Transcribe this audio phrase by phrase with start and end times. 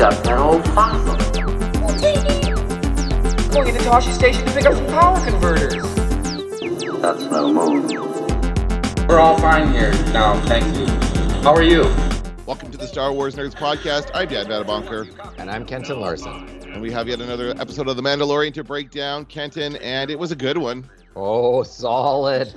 [0.00, 1.16] up that old fossil.
[3.50, 5.74] Going to Tosche Station to pick up some power converters.
[7.00, 7.90] That's no move.
[9.08, 10.86] We're all fine here now, thank you.
[11.42, 11.82] How are you?
[12.46, 14.10] Welcome to the Star Wars Nerds podcast.
[14.14, 15.08] I'm Dan Madabonker,
[15.38, 16.48] And I'm Kenton Larson.
[16.68, 19.24] and we have yet another episode of The Mandalorian to break down.
[19.26, 20.88] Kenton, and it was a good one.
[21.16, 22.54] Oh, solid,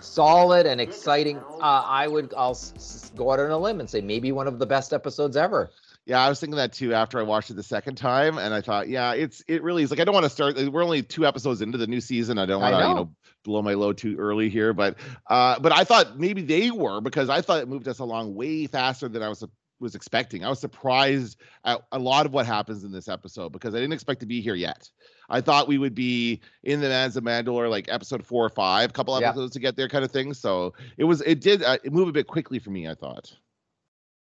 [0.00, 1.38] solid, and exciting.
[1.60, 4.46] Uh, I would, I'll s- s- go out on a limb and say maybe one
[4.48, 5.70] of the best episodes ever.
[6.06, 8.60] Yeah, I was thinking that too after I watched it the second time, and I
[8.60, 10.56] thought, yeah, it's it really is like I don't want to start.
[10.56, 12.38] We're only two episodes into the new season.
[12.38, 13.14] I don't want to you know.
[13.42, 14.96] blow my load too early here, but
[15.28, 18.66] uh, but I thought maybe they were because I thought it moved us along way
[18.66, 19.42] faster than I was
[19.80, 20.44] was expecting.
[20.44, 23.92] I was surprised at a lot of what happens in this episode because I didn't
[23.92, 24.90] expect to be here yet.
[25.28, 28.92] I thought we would be in the Lands of Mandalore like episode four or five,
[28.92, 29.28] couple Yeah.
[29.28, 30.34] episodes to get there, kind of thing.
[30.34, 32.88] So it was it did uh, it move a bit quickly for me.
[32.88, 33.32] I thought.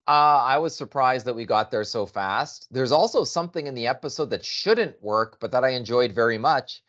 [0.08, 2.66] Uh, I was surprised that we got there so fast.
[2.70, 6.82] There's also something in the episode that shouldn't work, but that I enjoyed very much.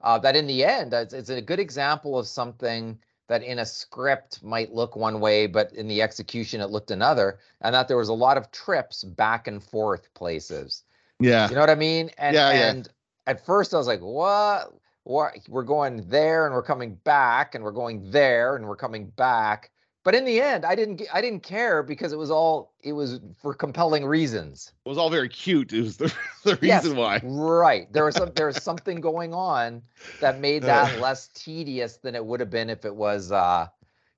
[0.00, 3.66] Uh, that in the end, it's, it's a good example of something that in a
[3.66, 7.96] script might look one way, but in the execution it looked another, and that there
[7.96, 10.82] was a lot of trips back and forth places.
[11.20, 11.48] Yeah.
[11.48, 12.10] You know what I mean?
[12.18, 12.70] And Yeah, yeah.
[12.70, 12.88] and
[13.26, 14.72] at first I was like, what?
[15.04, 19.06] What we're going there and we're coming back and we're going there and we're coming
[19.06, 19.70] back.
[20.04, 23.20] But in the end, I didn't I didn't care because it was all it was
[23.36, 24.72] for compelling reasons.
[24.84, 25.72] It was all very cute.
[25.72, 27.22] It was the, the Yes, reason why.
[27.22, 27.92] Right.
[27.92, 29.82] There was some there was something going on
[30.20, 33.68] that made that less tedious than it would have been if it was uh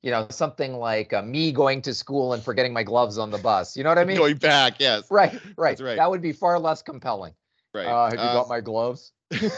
[0.03, 3.39] you know, something like uh, me going to school and forgetting my gloves on the
[3.39, 3.77] bus.
[3.77, 4.17] You know what I mean?
[4.17, 5.11] Going back, yes.
[5.11, 5.79] Right, right.
[5.79, 5.97] right.
[5.97, 7.35] That would be far less compelling.
[7.75, 7.87] Right.
[7.87, 9.13] Uh, have you Uh, got my gloves?
[9.33, 9.49] all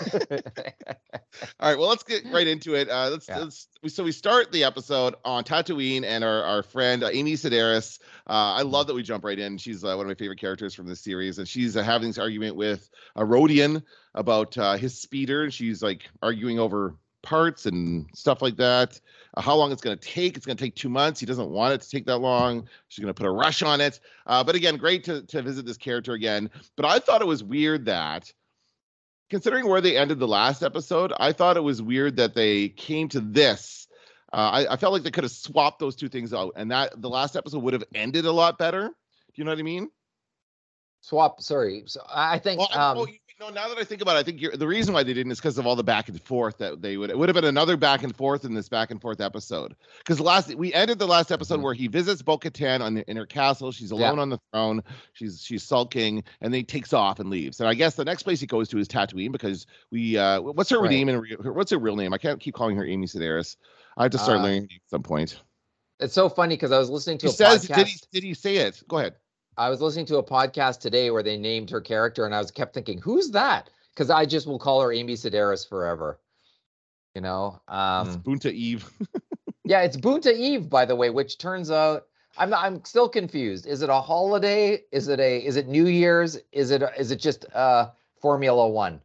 [1.61, 1.79] right.
[1.79, 2.89] Well, let's get right into it.
[2.91, 3.39] Uh, let's, Yeah.
[3.39, 7.99] let's so we start the episode on Tatooine and our, our friend uh, Amy Sedaris.
[8.29, 9.59] Uh, I love that we jump right in.
[9.59, 12.19] She's uh, one of my favorite characters from this series, and she's uh, having this
[12.19, 13.83] argument with a Rodian
[14.15, 15.45] about uh, his speeder.
[15.45, 19.01] And she's like arguing over parts and stuff like that.
[19.35, 20.37] Uh, how long it's going to take?
[20.37, 21.19] It's going to take two months.
[21.19, 22.69] He doesn't want it to take that long.
[22.89, 24.01] She's going to put a rush on it.
[24.27, 26.51] Uh, but again, great to to visit this character again.
[26.77, 28.31] But I thought it was weird that
[29.33, 33.09] considering where they ended the last episode, I thought it was weird that they came
[33.09, 33.89] to this.
[34.31, 37.01] Uh, I, I felt like they could have swapped those two things out, and that
[37.01, 38.89] the last episode would have ended a lot better.
[38.89, 38.93] Do
[39.37, 39.89] you know what I mean?
[41.01, 41.41] Swap.
[41.41, 41.85] Sorry.
[41.87, 42.61] So I I think.
[42.61, 44.67] Well, um, oh, you know, now that I think about it, I think you're, the
[44.67, 47.11] reason why they didn't is because of all the back and forth that they would.
[47.11, 49.75] It would have been another back and forth in this back and forth episode.
[49.99, 51.63] Because last we ended the last episode Mhm.
[51.63, 53.73] where he visits Bo-Katan on the, in her castle.
[53.73, 53.99] She's Yeah.
[54.09, 54.83] alone on the throne.
[55.13, 57.61] She's she's sulking, and then he takes off and leaves.
[57.61, 60.17] And I guess the next place he goes to is Tatooine because we.
[60.17, 60.91] uh What's her Right.
[60.91, 62.13] name and re- her- what's her real name?
[62.13, 63.57] I can't keep calling her Amy Sedaris.
[63.97, 65.41] I have to start Uh, learning at some point.
[66.01, 67.75] it's so funny because I was listening to He a says, podcast.
[67.77, 67.97] "Did he?
[68.13, 68.83] Did he say it?
[68.89, 69.15] Go ahead."
[69.57, 72.51] I was listening to a podcast today where they named her character, and I was
[72.51, 76.19] kept thinking, "Who's that?" Because I just will call her Amy Sedaris forever.
[77.15, 77.61] You know.
[77.69, 78.89] um, It's Boonta Eve.
[79.65, 82.07] yeah, it's Boonta Eve, by the way, which turns out
[82.39, 83.67] I'm not, I'm still confused.
[83.67, 84.83] Is it a holiday?
[84.93, 86.39] Is it a is it New Year's?
[86.53, 87.91] Is it is it just uh
[88.21, 89.01] Formula One?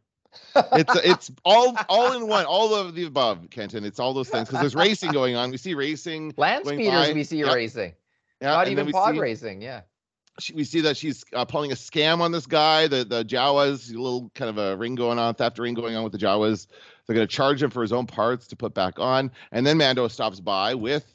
[0.72, 3.84] it's it's all all in one, all of the above, Kenton.
[3.84, 5.50] It's all those things because there's racing going on.
[5.50, 6.32] We see racing.
[6.38, 7.12] Land speeders by.
[7.12, 7.54] we see Yep.
[7.54, 7.92] racing,
[8.40, 9.60] Yeah, not even pod see, racing.
[9.60, 9.82] Yeah.
[10.38, 12.86] She- we see that she's uh, pulling a scam on this guy.
[12.86, 16.02] The the Jawas, a little kind of a ring going on, theft ring going on
[16.04, 16.66] with the Jawas.
[17.06, 19.78] They're going to charge him for his own parts to put back on, and then
[19.78, 21.06] Mando stops by with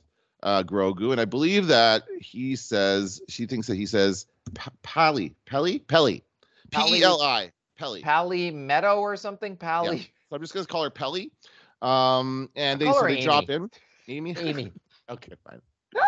[0.42, 4.26] uh, Grogu, and I believe that he says she thinks that he says
[4.56, 6.24] P- Pally, Pelly, Pelly,
[6.72, 8.02] P E L I, Pelly.
[8.02, 9.56] Pally Meadow or something.
[9.56, 10.00] Pally.
[10.30, 11.32] So I'm just going to call her Pelly.
[11.82, 13.70] Um, and they so they drop in.
[14.08, 14.36] Amy.
[14.40, 14.72] Amy.
[15.10, 15.62] okay, fine.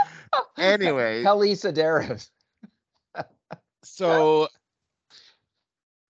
[0.58, 2.30] Anyway, Pelly Sedaris.
[3.86, 4.48] So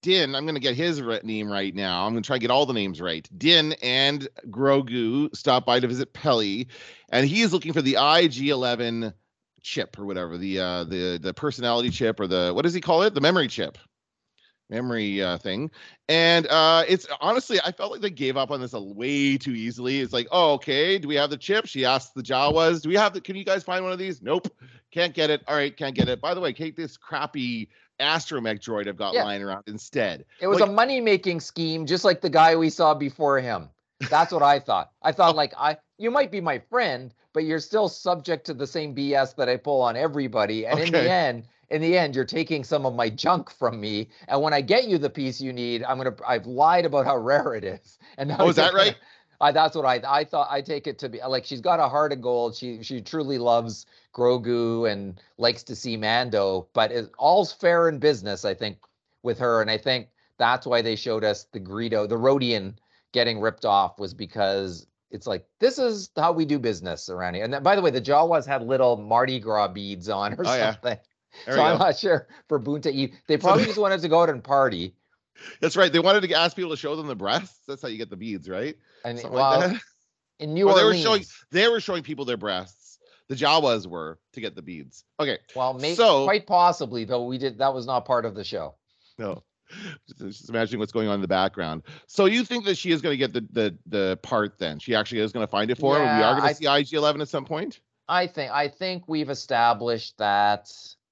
[0.06, 2.06] Din, I'm going to get his re- name right now.
[2.06, 3.28] I'm going to try to get all the names right.
[3.38, 6.68] Din and Grogu stop by to visit Peli,
[7.10, 9.14] and he is looking for the IG-11
[9.64, 13.02] chip or whatever the uh, the the personality chip or the what does he call
[13.02, 13.16] it?
[13.16, 13.80] The memory chip,
[14.70, 15.72] memory uh, thing.
[16.10, 19.52] And uh, it's honestly, I felt like they gave up on this a way too
[19.52, 20.02] easily.
[20.02, 21.66] It's like, oh, okay, do we have the chip?
[21.66, 23.22] She asked the Jawas, do we have the?
[23.22, 24.22] Can you guys find one of these?
[24.22, 24.48] Nope,
[24.92, 25.42] can't get it.
[25.48, 26.22] All right, can't get it.
[26.22, 27.70] By the way, take this crappy
[28.00, 29.24] astromech droid I've got Yeah.
[29.24, 30.26] lying around instead.
[30.42, 33.70] It was Like- a money making scheme, just like the guy we saw before him.
[34.10, 34.92] That's what I thought.
[35.02, 38.68] I thought like I you might be my friend, but you're still subject to the
[38.68, 40.66] same BS that I pull on everybody.
[40.66, 44.10] And in the end, in the end, you're taking some of my junk from me.
[44.28, 47.18] And when I get you the piece you need, I'm gonna I've lied about how
[47.34, 47.98] rare it is.
[48.18, 48.94] And now Oh, is that right?
[48.94, 48.98] gonna-
[49.42, 50.48] I, that's what I I thought.
[50.50, 52.56] I take it to be like she's got a heart of gold.
[52.56, 56.68] She she truly loves Grogu and likes to see Mando.
[56.74, 58.78] But it, all's fair in business, I think,
[59.24, 59.62] with her.
[59.62, 60.08] And I think
[60.38, 62.76] that's why they showed us the Greedo, the Rodian
[63.12, 67.44] getting ripped off was because it's like this is how we do business around here.
[67.44, 70.56] And then, by the way, the Jawas had little Mardi Gras beads on or Oh,
[70.56, 70.76] yeah.
[71.46, 71.86] There so I'm go.
[71.86, 73.16] not sure for Boonta Eve.
[73.28, 74.96] They probably just wanted to go out and party.
[75.60, 75.92] That's right.
[75.92, 77.60] They wanted to ask people to show them the breasts.
[77.68, 78.76] That's how you get the beads, right?
[79.04, 79.82] And Something well, like that.
[80.40, 83.00] in New Or they were Orleans, showing they were showing people their breasts.
[83.28, 85.04] The Jawas were to get the beads.
[85.20, 88.44] Okay, well, maybe so- quite possibly though we did that was not part of the
[88.44, 88.76] show.
[89.18, 89.44] no.
[90.08, 91.82] Just, just imagining what's going on in the background.
[92.06, 94.78] So you think that she is going to get the the the part then?
[94.78, 96.04] She actually is going to find it for her.
[96.04, 97.80] We are going to see IG Eleven at some point.
[98.08, 100.70] I think I think we've established that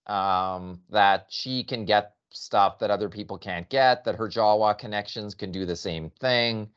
[0.07, 4.03] um, that she can get stuff that other people can't get.
[4.03, 6.69] That her Jawa connections can do the same thing.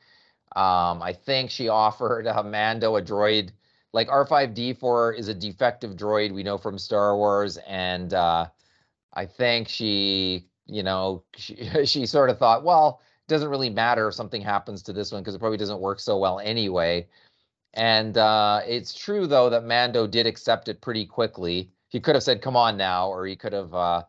[0.55, 3.51] Um, I think she offered uh, Mando a droid
[3.93, 8.47] like R5D4 is a defective droid we know from Star Wars, and uh,
[9.13, 14.07] I think she, you know, she she sort of thought, well, it doesn't really matter
[14.07, 17.07] if something happens to this one because it probably doesn't work so well anyway.
[17.73, 21.71] And uh, it's true though that Mando did accept it pretty quickly.
[21.89, 24.03] He could have said, "Come on now," or he could have uh,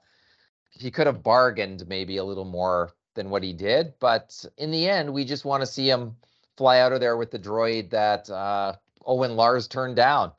[0.71, 3.95] he could have bargained maybe a little more than what he did.
[4.01, 6.17] But in the end, we just want to see him
[6.57, 8.75] fly out of there with the droid that uh,
[9.07, 10.33] Owen Lars turned down,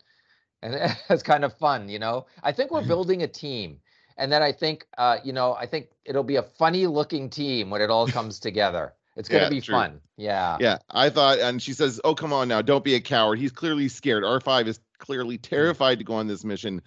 [0.62, 0.76] and
[1.10, 2.26] it's kind of fun, you know.
[2.44, 3.80] I think we're building a team,
[4.18, 7.70] and then I think uh, you know I think it'll be a funny looking team
[7.70, 8.94] when it all comes together.
[9.20, 9.76] It's gonna Yeah, be true.
[9.76, 10.00] fun.
[10.18, 10.58] Yeah.
[10.62, 13.52] Yeah, I thought, and she says, "Oh, come on now, don't be a coward." He's
[13.52, 14.24] clearly scared.
[14.24, 16.82] R five is clearly terrified to go on this mission.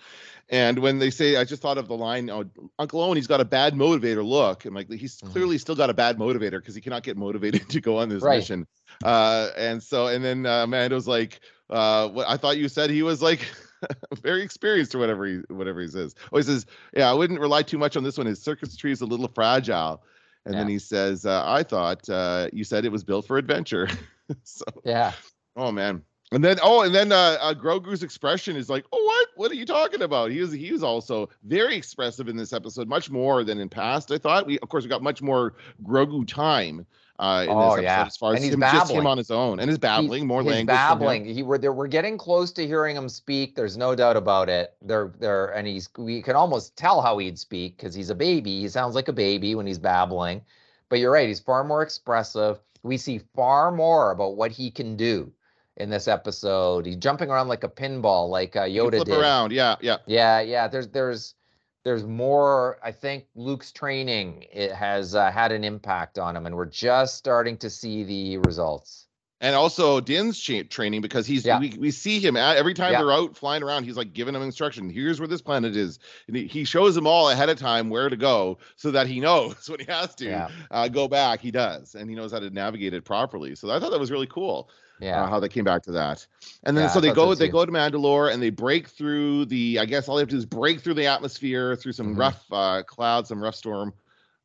[0.49, 2.44] And when they say, I just thought of the line, oh,
[2.79, 5.32] Uncle Owen, he's got a bad motivator look, and like he's Mhm.
[5.32, 8.23] clearly still got a bad motivator because he cannot get motivated to go on this
[8.23, 8.38] Right.
[8.38, 8.67] mission.
[9.05, 11.40] Uh, and so, and then uh, Mando's like,
[11.70, 13.40] uh, what I thought you said he was like.
[14.23, 16.14] very experienced or whatever he whatever he says.
[16.32, 18.29] Oh, he says, "Yeah, I wouldn't rely too much on this one.
[18.29, 20.05] His circuitry is a little fragile."
[20.44, 23.89] And then he says, uh, "I thought uh, you said it was built for adventure."
[24.43, 25.12] so, Yeah.
[25.56, 26.03] oh man.
[26.33, 29.29] And then, oh, and then uh, uh, Grogu's expression is like, "Oh, what?
[29.37, 32.89] What are you talking about?" He was he was also very expressive in this episode,
[32.89, 34.11] much more than in past.
[34.11, 35.55] I thought we, of course, we got much more
[35.85, 36.87] Grogu time
[37.23, 38.05] uh, in Oh, this episode yeah.
[38.07, 39.07] as far as him, just him babbling.
[39.07, 40.67] on his own, and his babbling, more his language.
[40.67, 41.25] babbling.
[41.25, 41.73] He we're there.
[41.73, 43.55] We're getting close to hearing him speak.
[43.55, 44.75] There's no doubt about it.
[44.83, 45.89] There, there, and he's.
[45.97, 48.61] We can almost tell how he'd speak because he's a baby.
[48.61, 50.43] He sounds like a baby when he's babbling.
[50.89, 51.29] But you're right.
[51.29, 52.59] He's far more expressive.
[52.83, 55.33] We see far more about what he can do
[55.79, 56.85] in this episode.
[56.85, 59.19] He's jumping around like a pinball, like uh, He Yoda flip did.
[59.19, 59.99] around, yeah, yeah.
[60.07, 60.69] Yeah, yeah.
[60.69, 61.35] There's there's
[61.84, 62.79] there's more.
[62.82, 67.17] I think Luke's training it has uh, had an impact on him, and we're just
[67.17, 69.06] starting to see the results.
[69.40, 71.58] and also Din's training because he's Yeah.
[71.58, 73.00] we, we see him at, every time Yeah.
[73.00, 73.82] they're out flying around.
[73.82, 74.88] He's like giving them instruction.
[74.88, 75.99] Here's where this planet is,
[76.29, 79.19] and he, he shows them all ahead of time where to go so that he
[79.26, 80.49] knows when he has to Yeah.
[80.70, 81.40] uh, go back.
[81.40, 83.56] He does, and he knows how to navigate it properly.
[83.56, 84.70] So I thought that was really cool.
[85.03, 85.25] Yeah.
[85.25, 86.25] Uh, how they came back to that,
[86.63, 89.81] and then Yeah, so they go they go to Mandalore and they break through the.
[89.81, 92.19] I guess all they have to do is break through the atmosphere through some Mhm.
[92.19, 93.93] rough uh, clouds, some rough storm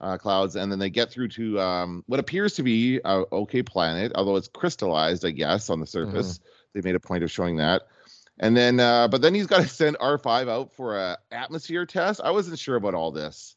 [0.02, 3.62] uh, clouds, and then they get through to um, what appears to be a okay
[3.62, 6.40] planet, although it's crystallized, I guess, on the surface.
[6.74, 7.84] They made a point of showing that.
[8.40, 12.20] And then, uh, but then he's got to send R5 out for a atmosphere test.
[12.24, 13.56] I wasn't sure about all this.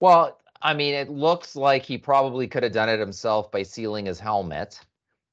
[0.00, 4.06] Well, I mean, it looks like he probably could have done it himself by sealing
[4.06, 4.80] his helmet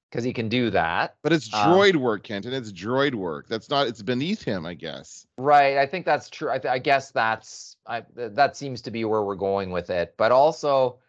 [0.09, 1.15] because he can do that.
[1.23, 2.53] But it's Um, droid work, Kenton.
[2.53, 3.47] It's droid work.
[3.47, 3.87] That's not.
[3.87, 5.25] It's beneath him, I guess.
[5.37, 5.77] Right.
[5.77, 6.49] I think that's true.
[6.49, 9.89] I, th- I guess that's I, th- that seems to be where we're going with
[9.89, 10.13] it.
[10.17, 10.99] But also,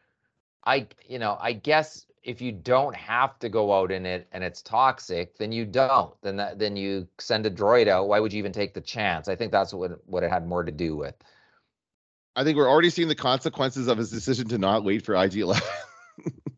[0.65, 4.43] I you know I guess if you don't have to go out in it and
[4.43, 6.13] it's toxic, then you don't.
[6.23, 8.09] Then that then you send a droid out.
[8.09, 9.29] Why would you even take the chance?
[9.29, 11.15] I think that's what what it had more to do with.
[12.35, 15.63] I think we're already seeing the consequences of his decision to not wait for IG11.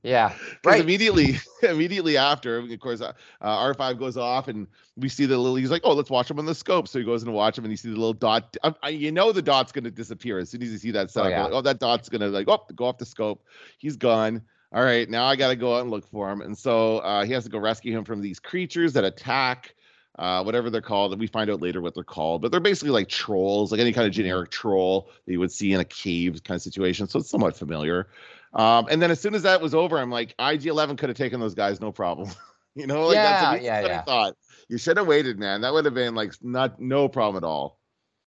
[0.09, 0.33] Yeah.
[0.65, 0.81] Right.
[0.81, 3.13] immediately, immediately after, of course, uh,
[3.43, 5.55] uh, R5 goes off, and we see the little.
[5.55, 7.65] He's like, "Oh, let's watch him on the scope." So he goes and watch him,
[7.65, 8.57] and you see the little dot.
[8.63, 11.31] Uh, uh, you know, the dot's gonna disappear as soon as you see that setup.
[11.31, 11.45] yeah.
[11.45, 13.45] Like, oh, that dot's gonna like, oh, go off the scope.
[13.77, 14.43] He's gone.
[14.73, 17.33] All right, now I gotta go out and look for him, and so uh, he
[17.35, 19.75] has to go rescue him from these creatures that attack.
[20.19, 22.91] Uh, whatever they're called, and we find out later what they're called, but they're basically
[22.91, 26.43] like trolls, like any kind of generic troll that you would see in a cave
[26.43, 27.07] kind of situation.
[27.07, 28.09] So it's somewhat familiar.
[28.55, 31.41] Um, and then as soon as that was over, I'm like, IG11 could have taken
[31.41, 32.31] those guys, no problem.
[32.75, 34.05] you know, like that's Yeah, immediately yeah, what I yeah.
[34.07, 34.35] thought.
[34.69, 35.61] You should have waited, man.
[35.63, 37.79] That would have been like not no problem at all.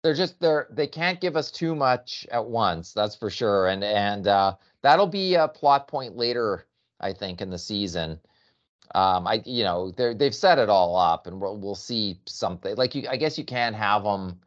[0.03, 3.83] they're just they're they can't give us too much at once that's for sure and
[3.83, 6.67] and uh that'll be a plot point later
[6.99, 8.19] i think in the season
[8.95, 12.75] Um, I you know they they've set it all up, and we'll we'll see something
[12.77, 13.07] like you.
[13.09, 14.41] I guess you can have them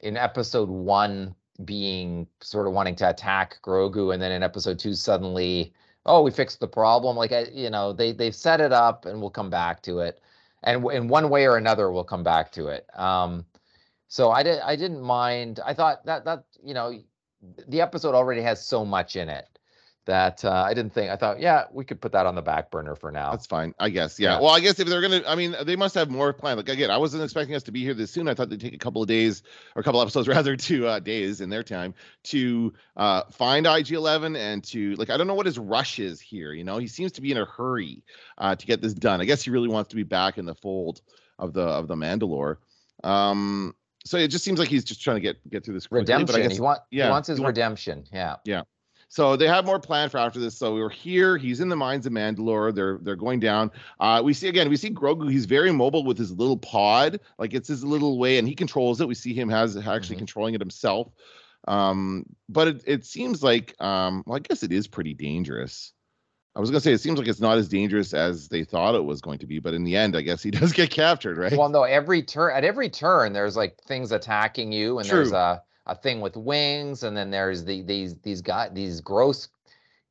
[0.00, 4.94] in episode one being sort of wanting to attack Grogu, and then in episode two
[4.94, 5.72] suddenly,
[6.06, 7.16] oh, we fixed the problem.
[7.16, 10.20] Like I, you know, they they've set it up, and we'll come back to it,
[10.62, 12.86] and in one way or another, we'll come back to it.
[12.98, 13.44] Um,
[14.08, 15.60] so I did I didn't mind.
[15.64, 16.92] I thought that that you know
[17.68, 19.57] the episode already has so much in it
[20.08, 21.10] that uh, I didn't think.
[21.10, 23.30] I thought, yeah, we could put that on the back burner for now.
[23.30, 24.18] That's fine, I guess.
[24.18, 24.32] Yeah.
[24.32, 24.40] Yeah.
[24.40, 26.56] Well, I guess if they're gonna, I mean, they must have more planned.
[26.56, 28.26] Like again, I wasn't expecting us to be here this soon.
[28.26, 29.42] I thought they'd take a couple of days
[29.76, 34.36] or a couple episodes rather to uh, days in their time to uh, find IG11
[34.38, 36.54] and to like I don't know what his rush is here.
[36.54, 38.02] You know, he seems to be in a hurry
[38.38, 39.20] uh, to get this done.
[39.20, 41.02] I guess he really wants to be back in the fold
[41.38, 42.56] of the of the Mandalore.
[43.04, 43.74] Um,
[44.06, 46.00] so it just seems like he's just trying to get get through this quickly.
[46.00, 46.26] redemption.
[46.26, 48.04] But I guess he, want, yeah, he wants his he redemption.
[48.10, 48.36] Yeah.
[48.46, 48.62] Yeah.
[49.08, 50.56] So they have more planned for after this.
[50.56, 51.36] So we're here.
[51.38, 52.74] He's in the mines of Mandalore.
[52.74, 53.70] They're they're going down.
[53.98, 54.68] Uh, we see again.
[54.68, 55.30] We see Grogu.
[55.30, 57.20] He's very mobile with his little pod.
[57.38, 59.08] Like it's his little way, and he controls it.
[59.08, 60.18] We see him has actually Mhm.
[60.18, 61.08] controlling it himself.
[61.66, 65.92] Um, but it, it seems like um, well, I guess it is pretty dangerous.
[66.56, 69.04] I was gonna say it seems like it's not as dangerous as they thought it
[69.04, 71.56] was going to be, but in the end, I guess he does get captured, right?
[71.56, 75.62] Well, no, every turn at every turn there's like things attacking you, and there's a
[75.88, 79.48] a thing with wings, and then there's the these these guys these gross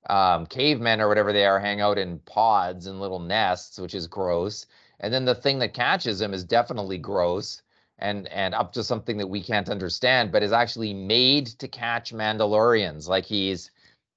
[0.09, 4.07] um, cavemen or whatever they are hang out in pods and little nests, which is
[4.07, 4.65] gross.
[4.99, 7.61] And then the thing that catches him is definitely gross
[7.99, 12.13] and and up to something that we can't understand, but is actually made to catch
[12.13, 13.07] Mandalorians.
[13.07, 13.71] Like he's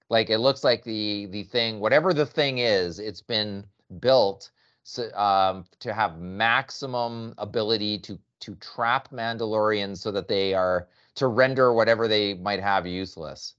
[0.09, 3.64] like it looks like the the thing, whatever the thing is, it's been
[4.00, 4.50] built
[4.83, 11.26] so, um, to have maximum ability to to trap Mandalorians so that they are to
[11.26, 13.55] render whatever they might have useless.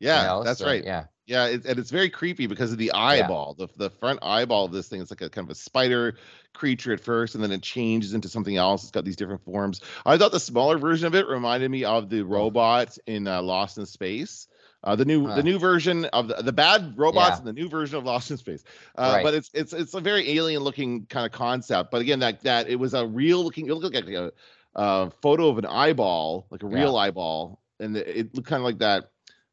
[0.00, 0.44] you yeah, know?
[0.44, 0.84] that's So, right.
[0.84, 1.04] Yeah.
[1.24, 4.72] Yeah, it, and it's very creepy because of the eyeball, the the front eyeball of
[4.72, 5.00] this thing.
[5.00, 6.16] It's like a kind of a spider
[6.52, 8.82] creature at first, and then it changes into something else.
[8.82, 9.80] It's got these different forms.
[10.04, 13.78] I thought the smaller version of it reminded me of the robot in uh, Lost
[13.78, 14.48] in Space.
[14.84, 15.36] Uh, the new Huh.
[15.36, 17.38] the new version of the, the bad robots Yeah.
[17.38, 18.64] and the new version of Lost in Space.
[18.96, 19.22] Uh, Right.
[19.22, 21.92] But it's it's it's a very alien looking kind of concept.
[21.92, 23.68] But again, that that it was a real looking.
[23.68, 24.32] It looked like a,
[24.74, 26.74] a photo of an eyeball, like a Yeah.
[26.74, 29.10] real eyeball, and it, it looked kind of like that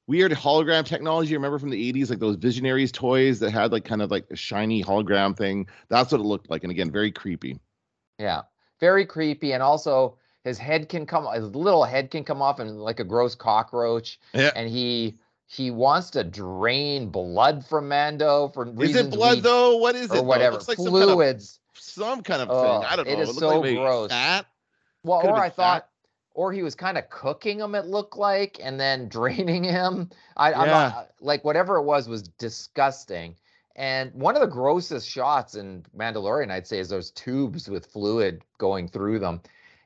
[0.07, 1.33] weird hologram technology.
[1.35, 4.35] Remember from the 80s, like those visionaries toys that had like kind of like a
[4.35, 5.67] shiny hologram thing.
[5.89, 6.63] That's what it looked like.
[6.63, 7.59] And again, very creepy.
[8.17, 8.41] Yeah,
[8.79, 12.79] very creepy, and also his head can come, his little head can come off, and
[12.81, 14.19] like a gross cockroach.
[14.33, 14.51] Yeah.
[14.55, 19.77] And he he wants to drain blood from Mando for Is it blood we- though?
[19.77, 20.11] What is it?
[20.11, 20.17] or?
[20.17, 21.59] It whatever looks like some kind of, fluids.
[21.73, 22.87] some kind of Oh, thing.
[22.89, 23.13] I don't know.
[23.13, 24.09] it is looked so like gross.
[24.11, 24.45] Fat.
[25.03, 25.89] Well, could've or I thought, fat.
[26.33, 27.75] or he was kind of cooking him.
[27.75, 30.09] It looked like, and then draining him.
[30.37, 33.35] I, I'm not like whatever it was was disgusting.
[33.75, 38.43] And one of the grossest shots in Mandalorian, I'd say, is those tubes with fluid
[38.57, 39.41] going through them.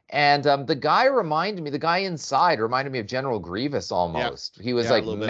[0.09, 4.59] And um, the guy reminded me, the guy inside reminded me of General Grievous almost.
[4.59, 5.27] He was Yeah, like little bit.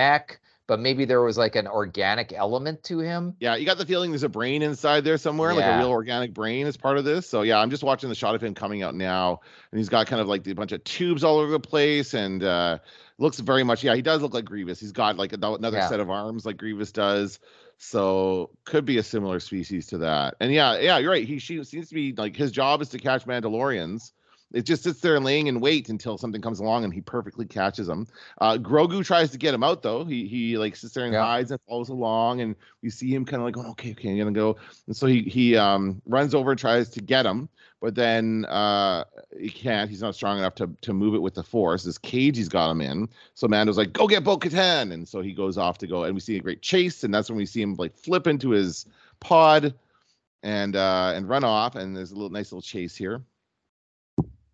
[0.68, 3.36] But maybe there was like an organic element to him.
[3.40, 6.34] Yeah, you got the feeling there's a brain inside there somewhere, like a real organic
[6.34, 7.28] brain is part of this.
[7.30, 9.42] So yeah, I'm just watching the shot of him coming out now,
[9.72, 12.44] and he's got kind of like a bunch of tubes all over the place, and
[12.44, 12.80] uh
[13.18, 13.84] looks very much.
[13.84, 14.80] Yeah, he does look like Grievous.
[14.80, 15.88] He's got like another Yeah.
[15.88, 17.40] set of arms like Grievous does.
[17.78, 20.36] So could be a similar species to that.
[20.40, 21.28] And yeah, yeah, you're right.
[21.28, 24.12] He she seems to be like his job is to catch Mandalorians.
[24.54, 27.88] It just sits there laying in wait until something comes along and he perfectly catches
[27.88, 28.08] them.
[28.40, 30.06] Uh, Grogu tries to get him out though.
[30.06, 31.24] He he like sits there and Yeah.
[31.24, 34.18] hides and follows along, and we see him kind of like going, okay, okay, I'm
[34.20, 34.56] gonna go.
[34.88, 37.50] And so he he um runs over and tries to get him,
[37.82, 39.06] but then uh
[39.40, 39.90] he can't.
[39.90, 41.84] He's not strong enough to to move it with the force.
[41.84, 43.10] This cage he's got him in.
[43.34, 46.14] So Mando's like, go get Bo Katan, and so he goes off to go, and
[46.14, 48.86] we see a great chase, and that's when we see him like flip into his
[49.20, 49.74] pod
[50.44, 53.24] and uh and run off, and there's a little nice little chase here.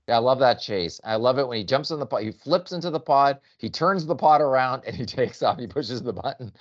[0.10, 1.00] Yeah, I love that chase.
[1.04, 2.24] I love it when he jumps in the pod.
[2.24, 3.40] He flips into the pod.
[3.60, 5.60] He turns the pod around and he takes off.
[5.60, 6.52] He pushes the button,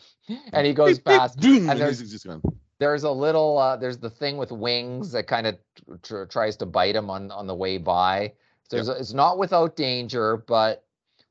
[0.53, 1.41] and he goes fast.
[1.41, 2.43] boom, and there's- just gone.
[2.79, 3.57] There's a little.
[3.57, 5.57] Uh, there's the thing with wings that kind of
[6.03, 8.35] tr- tries to bite him on on the way by.
[8.71, 10.85] So a- it's not without danger, but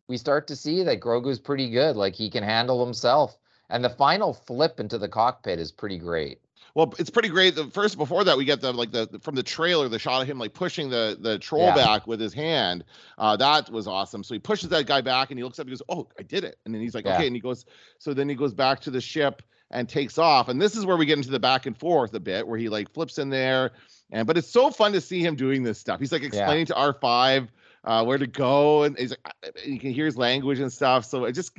[0.08, 1.96] we start to see that Grogu's pretty good.
[1.96, 3.38] Like he can handle himself.
[3.70, 6.42] And the final flip into the cockpit is pretty great.
[6.78, 7.56] Well, it's pretty great.
[7.56, 10.28] The first before that, we get the like the from the trailer, the shot of
[10.28, 11.74] him like pushing the the troll Yeah.
[11.74, 12.84] back with his hand.
[13.18, 14.24] Uh, that was awesome.
[14.24, 16.22] So he pushes that guy back, and he looks up, and he goes, "Oh, I
[16.22, 17.16] did it!" And then he's like, Yeah.
[17.16, 17.66] "Okay," and he goes.
[17.98, 19.42] So then he goes back to the ship
[19.72, 20.50] and takes off.
[20.50, 22.70] And this is where we get into the back and forth a bit, where he
[22.70, 23.72] like flips in there,
[24.12, 26.00] and but it's so fun to see him doing this stuff.
[26.00, 27.52] He's like explaining to R five
[27.86, 31.06] uh, where to go, and he's like, you can hear his language and stuff.
[31.06, 31.58] So it just,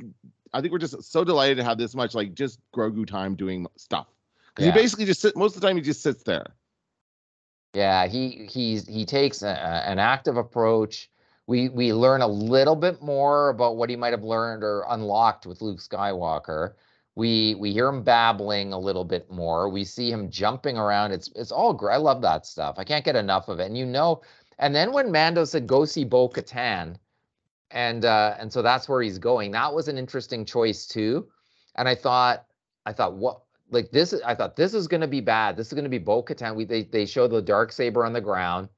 [0.53, 3.67] I think we're just so delighted to have this much like just Grogu time doing
[3.75, 4.07] stuff
[4.59, 4.67] Yeah.
[4.67, 6.45] he basically just sit most of the time he just sits there.
[7.73, 11.09] Yeah, he he's he takes a, an active approach.
[11.47, 15.45] We we learn a little bit more about what he might have learned or unlocked
[15.45, 16.73] with Luke Skywalker.
[17.15, 19.69] We we hear him babbling a little bit more.
[19.69, 21.11] We see him jumping around.
[21.11, 21.93] It's it's all great.
[21.93, 22.75] I love that stuff.
[22.79, 23.65] I can't get enough of it.
[23.65, 24.21] And you know,
[24.57, 26.95] and then when Mando said go see Bo Katan,
[27.71, 29.51] and uh, and so that's where he's going.
[29.51, 31.27] That was an interesting choice too.
[31.75, 32.45] And I thought
[32.85, 35.57] I thought what like this is I thought this is going to be bad.
[35.57, 36.55] This is going to be Bo Katan.
[36.55, 38.69] We they they show the dark saber on the ground,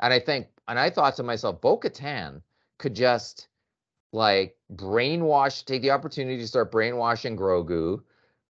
[0.00, 2.42] and I think and I thought to myself, Bo Katan
[2.78, 3.48] could just
[4.12, 8.02] like brainwash, take the opportunity to start brainwashing Grogu.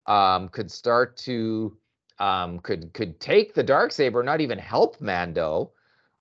[0.06, 1.78] Um, could start to
[2.20, 5.72] um could could take the dark saber, not even help Mando.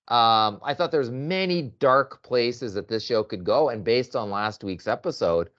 [0.07, 4.31] Um, I thought there's many dark places that this show could go, and based on
[4.31, 5.49] last week's episode,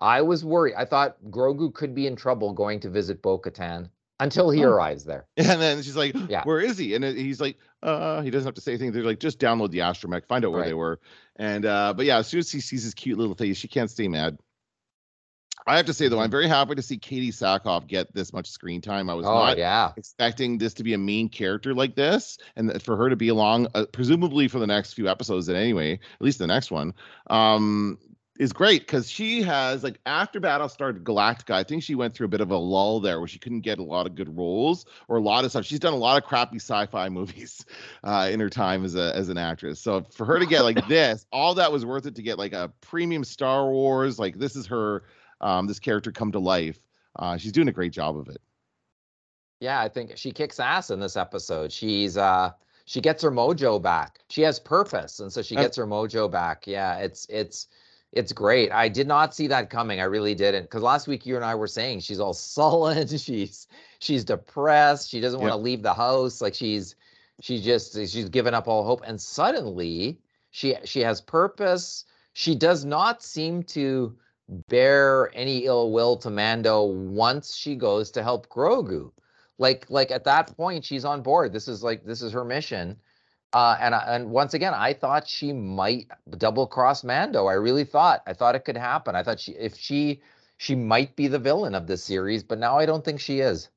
[0.00, 0.74] I was worried.
[0.76, 3.88] I thought Grogu could be in trouble going to visit Bo Katan
[4.20, 4.68] until he Oh.
[4.68, 5.26] arrives there.
[5.36, 6.42] And then she's like, Yeah.
[6.44, 9.20] "Where is he?" And he's like, "Uh, he doesn't have to say anything." They're like,
[9.20, 10.68] "Just download the astromech, find out where Right.
[10.68, 11.00] they were."
[11.36, 13.90] And uh, but yeah, as soon as he sees his cute little face, she can't
[13.90, 14.38] stay mad.
[15.68, 16.22] I have to say though, Mm-hmm.
[16.24, 19.10] I'm very happy to see Katee Sackhoff get this much screen time.
[19.10, 22.80] I was Oh not yeah, expecting this to be a main character like this, and
[22.82, 25.48] for her to be along, uh, presumably for the next few episodes.
[25.48, 26.94] At anyway, at least the next one.
[27.28, 27.98] Um,
[28.38, 32.28] is great because she has like after Battlestar Galactica, I think she went through a
[32.28, 35.16] bit of a lull there where she couldn't get a lot of good roles or
[35.16, 35.64] a lot of stuff.
[35.64, 37.64] She's done a lot of crappy sci-fi movies
[38.04, 39.80] uh, in her time as a as an actress.
[39.80, 42.52] So for her to get like this, all that was worth it to get like
[42.52, 44.18] a premium Star Wars.
[44.18, 45.04] Like this is her,
[45.40, 46.78] um, this character come to life.
[47.16, 48.40] Uh, she's doing a great job of it.
[49.60, 49.80] yeah.
[49.80, 51.72] I think she kicks ass in this episode.
[51.72, 52.52] She's uh
[52.86, 54.20] she gets her mojo back.
[54.28, 56.66] She has purpose, and so she gets her mojo back.
[56.66, 57.66] Yeah, it's it's
[58.16, 58.72] it's great.
[58.72, 60.00] I did not see that coming.
[60.00, 60.64] I really didn't.
[60.64, 63.06] Because last week you and I were saying she's all sullen.
[63.06, 63.68] She's
[63.98, 65.10] she's depressed.
[65.10, 66.40] She doesn't want to leave the house.
[66.40, 66.96] Like she's
[67.40, 69.02] she just she's given up all hope.
[69.06, 70.18] And suddenly
[70.50, 72.06] she she has purpose.
[72.32, 74.16] She does not seem to
[74.68, 79.12] bear any ill will to Mando once she goes to help Grogu.
[79.58, 81.52] Like like at that point she's on board.
[81.52, 82.96] This is like this is her mission.
[83.56, 87.46] Uh, and and once again, I thought she might double cross Mando.
[87.46, 88.22] I really thought.
[88.26, 89.16] I thought it could happen.
[89.16, 90.20] I thought she if she
[90.58, 93.70] she might be the villain of this series, but now I don't think she is.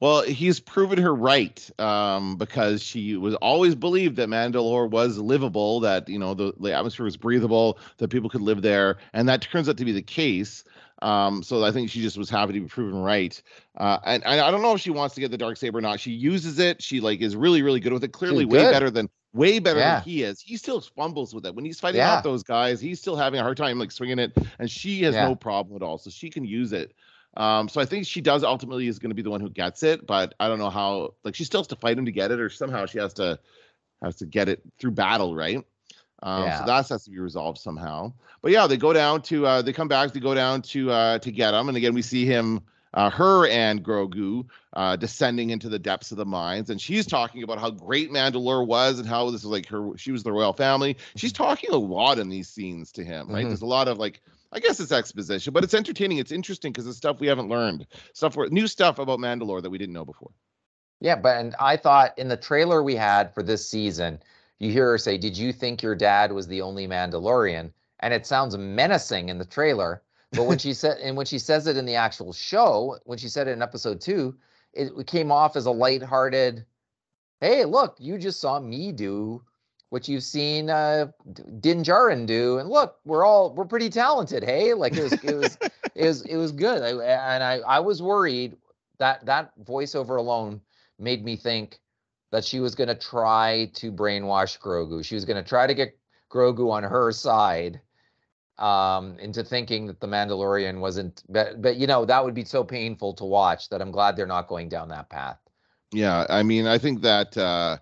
[0.00, 5.80] Well, he's proven her right um, because she was always believed that Mandalore was livable,
[5.80, 9.42] that you know the, the atmosphere was breathable, that people could live there, and that
[9.42, 10.64] turns out to be the case.
[11.00, 13.40] Um, so I think she just was happy to be proven right.
[13.76, 15.80] Uh, and, and I don't know if she wants to get the dark saber or
[15.80, 16.00] not.
[16.00, 16.82] She uses it.
[16.82, 18.12] She like is really really good with it.
[18.12, 19.96] Clearly, way better than way better Yeah.
[19.96, 20.40] than he is.
[20.40, 22.16] He still fumbles with it when he's fighting Yeah.
[22.16, 22.80] off those guys.
[22.80, 25.28] He's still having a hard time like swinging it, and she has Yeah.
[25.28, 25.98] no problem at all.
[25.98, 26.92] So she can use it.
[27.36, 29.82] Um, so I think she does ultimately is going to be the one who gets
[29.82, 31.14] it, but I don't know how.
[31.24, 33.38] Like she still has to fight him to get it, or somehow she has to
[34.02, 35.64] has to get it through battle, right?
[36.22, 36.60] Um, Yeah.
[36.60, 38.12] So that has to be resolved somehow.
[38.42, 40.12] But yeah, they go down to uh, they come back.
[40.12, 42.60] They go down to uh, to get him, and again we see him,
[42.94, 47.42] uh, her and Grogu uh, descending into the depths of the mines, and she's talking
[47.42, 49.96] about how great Mandalore was and how this is like her.
[49.96, 50.96] She was the royal family.
[51.16, 53.44] She's talking a lot in these scenes to him, right?
[53.44, 53.48] Mhm.
[53.48, 56.18] There's a lot of like I guess it's exposition, but it's entertaining.
[56.18, 59.70] It's interesting because it's stuff we haven't learned, stuff where new stuff about Mandalore that
[59.70, 60.30] we didn't know before.
[61.00, 64.20] Yeah, but and I thought in the trailer we had for this season,
[64.58, 68.26] you hear her say, "Did you think your dad was the only Mandalorian?" And it
[68.26, 71.86] sounds menacing in the trailer, but when she said and when she says it in
[71.86, 74.36] the actual show, when she said it in episode two,
[74.72, 76.64] it came off as a lighthearted,
[77.40, 79.42] "Hey, look, you just saw me do
[79.90, 81.06] what you've seen uh,
[81.60, 84.44] Din Djarin do, and look, we're all we're pretty talented.
[84.44, 85.58] Hey, like it was it was
[85.94, 86.90] it was it was good, I,
[87.34, 88.56] and I I was worried
[88.98, 90.60] that that voiceover alone
[90.98, 91.80] made me think
[92.30, 95.04] that she was going to try to brainwash Grogu.
[95.04, 95.98] She was going to try to get
[96.30, 97.80] Grogu on her side
[98.58, 102.64] um into thinking that the Mandalorian wasn't but but you know that would be so
[102.64, 105.38] painful to watch that I'm glad they're not going down that path.
[105.92, 107.78] Yeah, I mean, I think that uh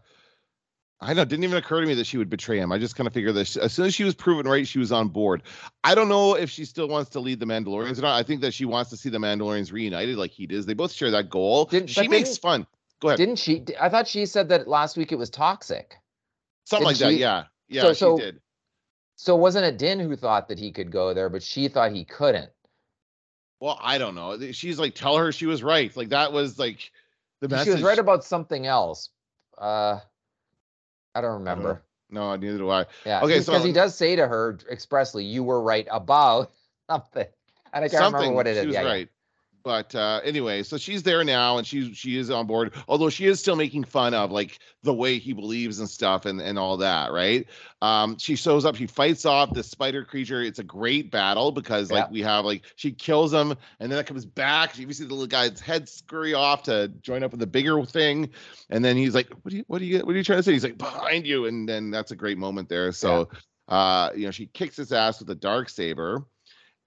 [1.00, 2.72] I know it didn't even occur to me that she would betray him.
[2.72, 4.78] I just kind of figured that she- as soon as she was proven right, she
[4.78, 5.42] was on board.
[5.82, 8.14] I don't know if she still wants to lead the Mandalorians or not.
[8.16, 10.66] I think that she wants to see the Mandalorians reunited like he does.
[10.66, 11.66] They both share that goal.
[11.66, 12.66] Didn't- she makes fun.
[13.00, 13.18] Go ahead.
[13.18, 15.96] Didn't she I thought she said that last week it was toxic.
[16.64, 17.16] Something like didn't that.
[17.16, 17.44] she- Yeah.
[17.68, 18.40] Yeah, So- she so- did.
[19.18, 22.04] So wasn't it Din who thought that he could go there but she thought he
[22.04, 22.50] couldn't.
[23.60, 24.52] Well, I don't know.
[24.52, 25.94] She's like, tell her she was right.
[25.96, 26.90] Like that was like
[27.40, 27.66] the message.
[27.66, 29.10] She was right about something else.
[29.56, 30.00] Uh
[31.14, 31.82] I don't remember.
[32.10, 32.86] No, neither do I.
[33.04, 33.22] Yeah.
[33.22, 36.52] Okay, because he does say to her expressly, "You were right about
[36.90, 37.26] something,"
[37.72, 38.62] and I can't remember what it is.
[38.62, 38.88] she was yeah, yeah.
[38.88, 39.08] right.
[39.66, 42.72] But uh, anyway, so she's there now, and she she is on board.
[42.86, 46.40] Although she is still making fun of like the way he believes and stuff, and
[46.40, 47.48] and all that, right?
[47.82, 50.40] Um, she shows up, she fights off the spider creature.
[50.40, 52.12] It's a great battle because like Yeah.
[52.12, 54.78] we have like she kills him, and then it comes back.
[54.78, 58.30] You see the little guy's head scurry off to join up with the bigger thing,
[58.70, 60.42] and then he's like, "What do you what do you what are you trying to
[60.44, 62.92] say?" He's like, "Behind you," and then that's a great moment there.
[62.92, 63.30] So,
[63.66, 66.24] uh, you know, she kicks his ass with a dark saber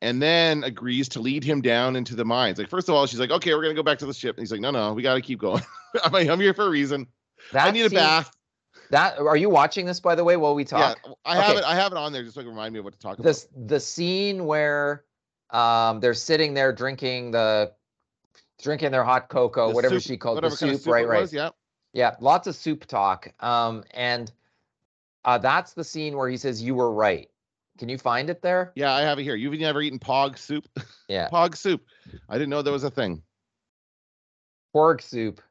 [0.01, 2.57] and then agrees to lead him down into the mines.
[2.57, 4.37] Like, first of all, she's like, okay, we're gonna go back to the ship.
[4.37, 5.61] And he's like, no, no, we gotta keep going.
[6.03, 7.07] I'm, like, I'm here for a reason.
[7.51, 8.31] That I need a bath.
[8.91, 10.99] That are you watching this by the way while we talk?
[11.05, 11.59] Yeah, I have Okay.
[11.59, 11.63] it.
[11.65, 13.23] I have it on there just it remind me of what to talk about.
[13.23, 15.03] This the scene where
[15.51, 17.71] um they're sitting there drinking the
[18.61, 21.21] drinking their hot cocoa, The whatever soup- she called whatever the soup, soup right, right.
[21.21, 21.49] was, Yeah.
[21.93, 23.31] Yeah, lots of soup talk.
[23.39, 24.31] Um, and
[25.25, 27.28] uh, that's the scene where he says, "You were right."
[27.79, 28.71] Can you find it there?
[28.75, 29.35] Yeah, I have it here.
[29.35, 30.67] You've never eaten pog soup?
[31.09, 31.81] Yeah, Pog soup.
[32.29, 33.23] I didn't know there was a thing.
[34.73, 35.41] pork soup.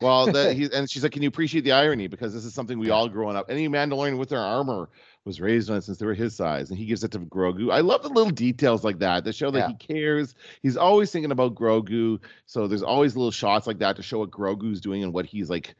[0.00, 2.06] Well, he, and she's like, "Can you appreciate the irony?
[2.06, 3.50] Because this is something we all growing up.
[3.50, 4.88] Any Mandalorian with their armor
[5.24, 7.70] was raised on it since they were his size, and he gives it to Grogu.
[7.72, 9.68] I love the little details like that that show that Yeah.
[9.68, 10.34] he cares.
[10.62, 12.20] He's always thinking about Grogu.
[12.46, 15.50] So there's always little shots like that to show what Grogu's doing and what he's
[15.50, 15.74] like,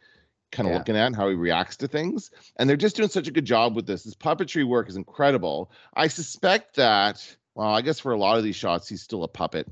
[0.53, 0.79] kind of Yeah.
[0.79, 2.31] looking at and how he reacts to things.
[2.57, 4.05] And they're just doing such a good job with this.
[4.05, 5.71] This puppetry work is incredible.
[5.95, 7.37] I suspect that.
[7.55, 9.69] Well, I guess for a lot of these shots, he's still a puppet.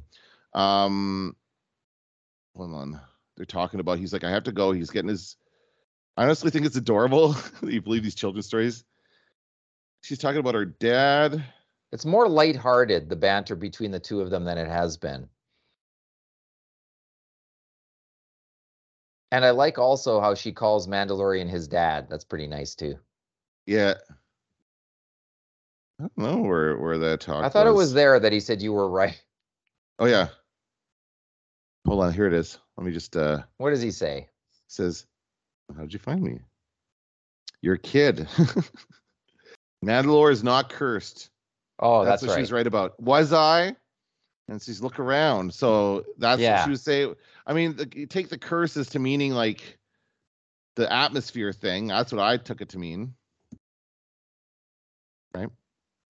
[0.55, 1.37] Um,
[2.57, 3.01] hold on
[3.37, 5.37] they're talking about he's like i have to go he's getting his
[6.17, 7.29] i honestly think it's adorable
[7.61, 8.83] that you believe these children's stories
[10.01, 11.45] she's talking about her dad
[11.93, 15.29] It's more lighthearted, the banter between the two of them than it has been.
[19.33, 22.07] And I like also how she calls Mandalorian his dad.
[22.09, 22.99] That's pretty nice too.
[23.67, 23.95] yeah
[25.99, 28.61] i don't know where where that talk I thought it was there that he said
[28.61, 29.19] you were right.
[29.99, 30.29] oh yeah
[31.87, 34.29] hold on here it is let me just uh What does he say?
[34.69, 35.07] says
[35.75, 36.39] how did you find me
[37.63, 38.29] you're kid
[39.85, 41.31] mandalore is not cursed
[41.79, 42.41] Oh, that's, that's, what right.
[42.43, 42.99] she's right about.
[43.01, 43.77] Was I?
[44.49, 45.53] And she's look around.
[45.53, 46.59] So that's Yeah.
[46.59, 47.15] what she would say.
[47.47, 49.79] I mean, the, take the curses to meaning like
[50.77, 51.89] the atmosphere thing.
[51.89, 53.15] That's what I took it to mean.
[55.35, 55.49] Right.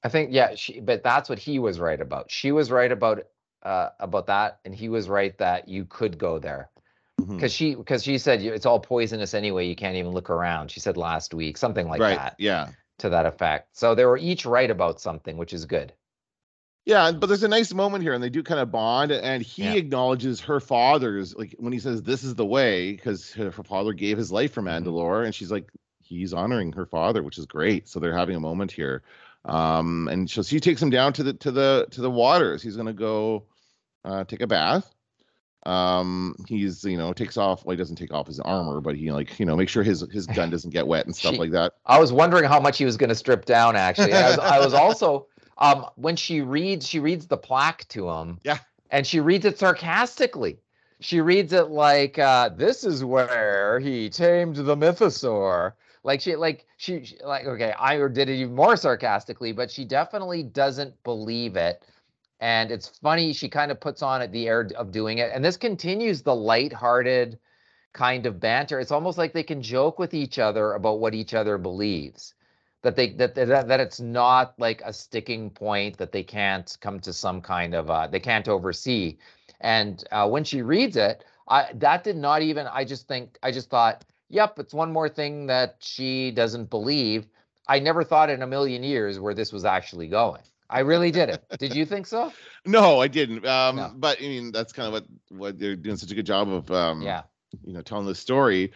[0.03, 2.31] I think yeah, she but that's what he was right about.
[2.31, 3.25] She was right about
[3.63, 6.71] uh about that and he was right that you could go there.
[7.21, 7.41] Mhm.
[7.41, 10.71] Cuz she cuz she said it's all poisonous anyway, you can't even look around.
[10.71, 12.19] She said last week something like right.
[12.19, 12.69] that Yeah.
[12.99, 13.77] to that effect.
[13.77, 15.93] So they were each right about something, which is good.
[16.87, 19.11] Yeah, but there's a nice moment here, and they do kind of bond.
[19.11, 19.73] And he Yeah.
[19.75, 23.93] acknowledges her father's like when he says, "This is the way," because her, her father
[23.93, 24.85] gave his life for Mhm.
[24.85, 25.69] Mandalore, and she's like,
[26.03, 27.89] he's honoring her father, which is great.
[27.89, 29.03] So they're having a moment here.
[29.45, 32.63] Um, and so she takes him down to the to the to the waters.
[32.63, 33.43] He's gonna go
[34.05, 34.95] uh, take a bath.
[35.65, 37.65] Um, he's you know takes off.
[37.65, 40.03] Well, he doesn't take off his armor, but he like you know make sure his
[40.13, 41.73] his gun doesn't get wet and stuff She- like that.
[41.87, 43.75] I was wondering how much he was going to strip down.
[43.75, 45.27] Actually, I was, I was also
[45.59, 48.39] um, when she reads, she reads the plaque to him.
[48.45, 48.59] Yeah.
[48.91, 50.59] and she reads it sarcastically.
[51.01, 55.73] She reads it like, uh, "This is where he tamed the mythosaur."
[56.05, 59.85] Like she, like she, she- like okay, I did it even more sarcastically, but she
[59.85, 61.83] definitely doesn't believe it.
[62.41, 65.31] And it's funny, she kind of puts on it the air of doing it.
[65.35, 67.39] And this continues the lighthearted
[67.93, 68.79] kind of banter.
[68.79, 72.35] It's almost like they can joke with each other about what each other believes.
[72.83, 77.01] That they that that, that it's not like a sticking point that they can't come
[77.01, 79.17] to some kind of uh they can't oversee.
[79.61, 83.51] And uh, when she reads it, I that did not even I just think I
[83.51, 87.27] just thought, yep, it's one more thing that she doesn't believe.
[87.69, 90.43] I never thought in a million years where this was actually going.
[90.71, 91.41] I really didn't.
[91.59, 92.33] Did you think so?
[92.69, 93.47] No, I didn't.
[93.47, 93.93] Um, No.
[93.97, 96.71] but I mean that's kind of what what they're doing such a good job of.
[96.71, 97.23] Um, Yeah.
[97.65, 98.73] you know telling the story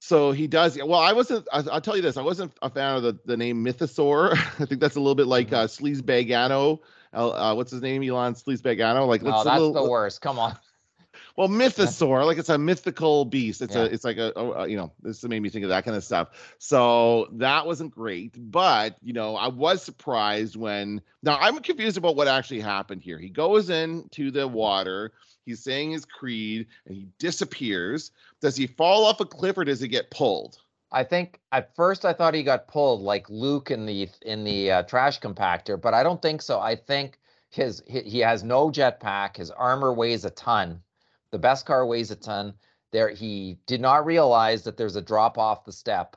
[0.00, 2.96] so he does well i wasn't I, i'll tell you this i wasn't a fan
[2.96, 5.52] of the, the name mythosaur i think that's a little bit like Mhm.
[5.54, 6.80] uh Sleazebaggano
[7.14, 10.20] uh, uh what's his name Elan Sleazebaggano like No, a that's little- the worst.
[10.22, 10.56] Come on.
[11.36, 13.82] well mythosaur like it's a mythical beast it's Yeah.
[13.82, 15.96] a it's like a, a, a- you know this made me think of that kind
[15.96, 21.58] of stuff so that wasn't great but you know i was surprised when now i'm
[21.60, 25.12] confused about what actually happened here he goes into the water
[25.46, 29.80] he's saying his creed and he disappears does he fall off a cliff or does
[29.80, 30.58] he get pulled
[30.92, 34.72] I think at first I thought he got pulled like Luke in the in the
[34.72, 36.58] uh, trash compactor, but I don't think so.
[36.58, 39.36] I think his he, he has no jetpack.
[39.36, 40.82] His armor weighs a ton.
[41.30, 42.54] The beskar weighs a ton.
[42.90, 46.16] There he did not realize that there's a drop off the step.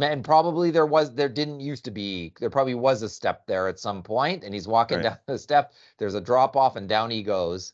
[0.00, 3.66] And probably there was there didn't used to be there probably was a step there
[3.66, 5.02] at some point and he's walking Right.
[5.02, 7.72] down the step there's a drop off and down he goes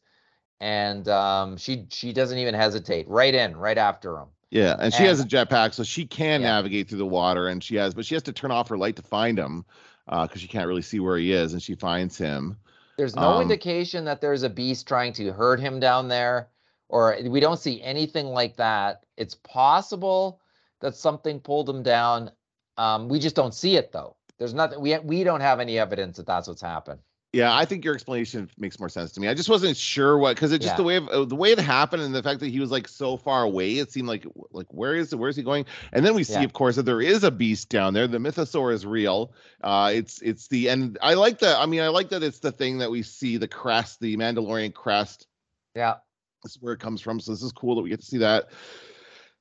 [0.61, 3.09] and um, she she doesn't even hesitate.
[3.09, 4.27] Right in, right after him.
[4.51, 6.49] Yeah, and she And- has a jetpack, so she can Yeah.
[6.49, 8.96] navigate through the water, and she has, but she has to turn off her light
[8.96, 9.64] to find him,
[10.07, 12.57] because she can't really see where he is, and she finds him.
[12.96, 16.49] There's no Um, indication that there's a beast trying to hurt him down there,
[16.88, 19.05] or we don't see anything like that.
[19.16, 20.40] It's possible
[20.81, 22.33] that something pulled him down.
[22.77, 24.16] Um, we just don't see it though.
[24.38, 24.81] There's nothing.
[24.81, 27.01] We we don't have any evidence that that's what's happened.
[27.33, 29.29] Yeah, I think your explanation makes more sense to me.
[29.29, 30.77] I just wasn't sure what, because it just Yeah.
[30.79, 32.88] the way of, uh, the way it happened, and the fact that he was like
[32.88, 35.16] so far away, it seemed like like where is it?
[35.16, 35.64] Where is he going?
[35.93, 36.43] And then we see, Yeah.
[36.43, 38.09] of course, that there is a beast down there.
[38.09, 39.33] The mythosaur is real.
[39.62, 41.57] Uh, it's it's the and I like that.
[41.61, 44.75] I mean, I like that it's the thing that we see the crest, the Mandalorian
[44.75, 45.29] crest.
[45.77, 45.97] Yeah.
[46.43, 47.21] This is where it comes from.
[47.21, 48.49] So this is cool that we get to see that.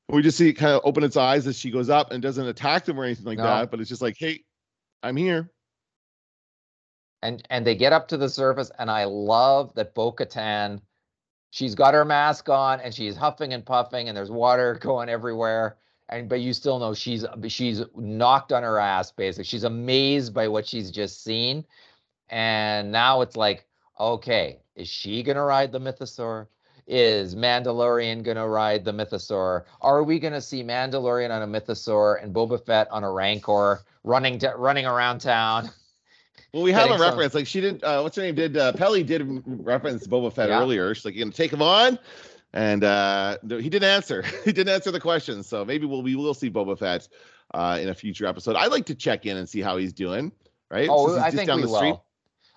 [0.10, 2.46] We just see it kind of open its eyes as she goes up and doesn't
[2.46, 3.46] attack them or anything like No.
[3.46, 3.72] that.
[3.72, 4.44] But it's just like, hey,
[5.02, 5.50] I'm here.
[7.22, 10.82] And and they get up to the surface and i love that bo-katan
[11.52, 15.78] she's got her mask on and she's huffing and puffing and there's water going everywhere
[16.10, 19.46] and but you still know she's she's knocked on her ass basically.
[19.46, 21.66] She's amazed by what she's just seen
[22.30, 23.66] and now it's like
[24.00, 26.48] okay is she gonna ride the mythosaur?
[26.88, 29.66] Is mandalorian gonna ride the mythosaur?
[29.82, 34.40] Are we gonna see mandalorian on a mythosaur and boba fett on a rancor running
[34.40, 35.70] to, running around town
[36.54, 37.34] Well, we have a reference.
[37.34, 37.84] Like she did.
[37.84, 38.36] Uh, what's her name?
[38.36, 40.60] Did uh, Pelly did reference Boba Fett Yeah.
[40.60, 40.94] earlier?
[40.96, 42.00] She's like, "You gonna take him on?"
[42.54, 44.24] And uh, he didn't answer.
[44.46, 45.44] he didn't answer the question.
[45.44, 47.08] So maybe we'll we will see Boba Fett
[47.54, 48.56] uh, in a future episode.
[48.56, 50.32] I'd like to check in and see how he's doing.
[50.72, 50.88] Right?
[50.90, 51.92] Oh, I think down we the street.
[51.92, 52.06] will.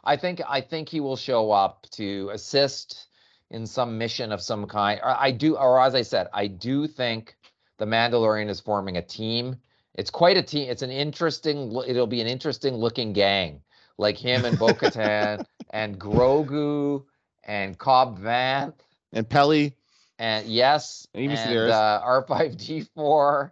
[0.05, 3.09] I think I think he will show up to assist
[3.50, 5.00] in some mission of some kind.
[5.02, 7.37] Or I do, or as I said, I do think
[7.78, 9.57] the Mandalorian is forming a team.
[9.94, 10.70] It's quite a team.
[10.70, 11.74] It's an interesting.
[11.87, 13.61] It'll be an interesting looking gang,
[14.03, 17.05] like him and Bo-Katan and Grogu
[17.45, 18.75] and Cobb Vanth
[19.12, 19.75] And Pelly.
[20.19, 23.51] and yes, Amy and uh, R5D4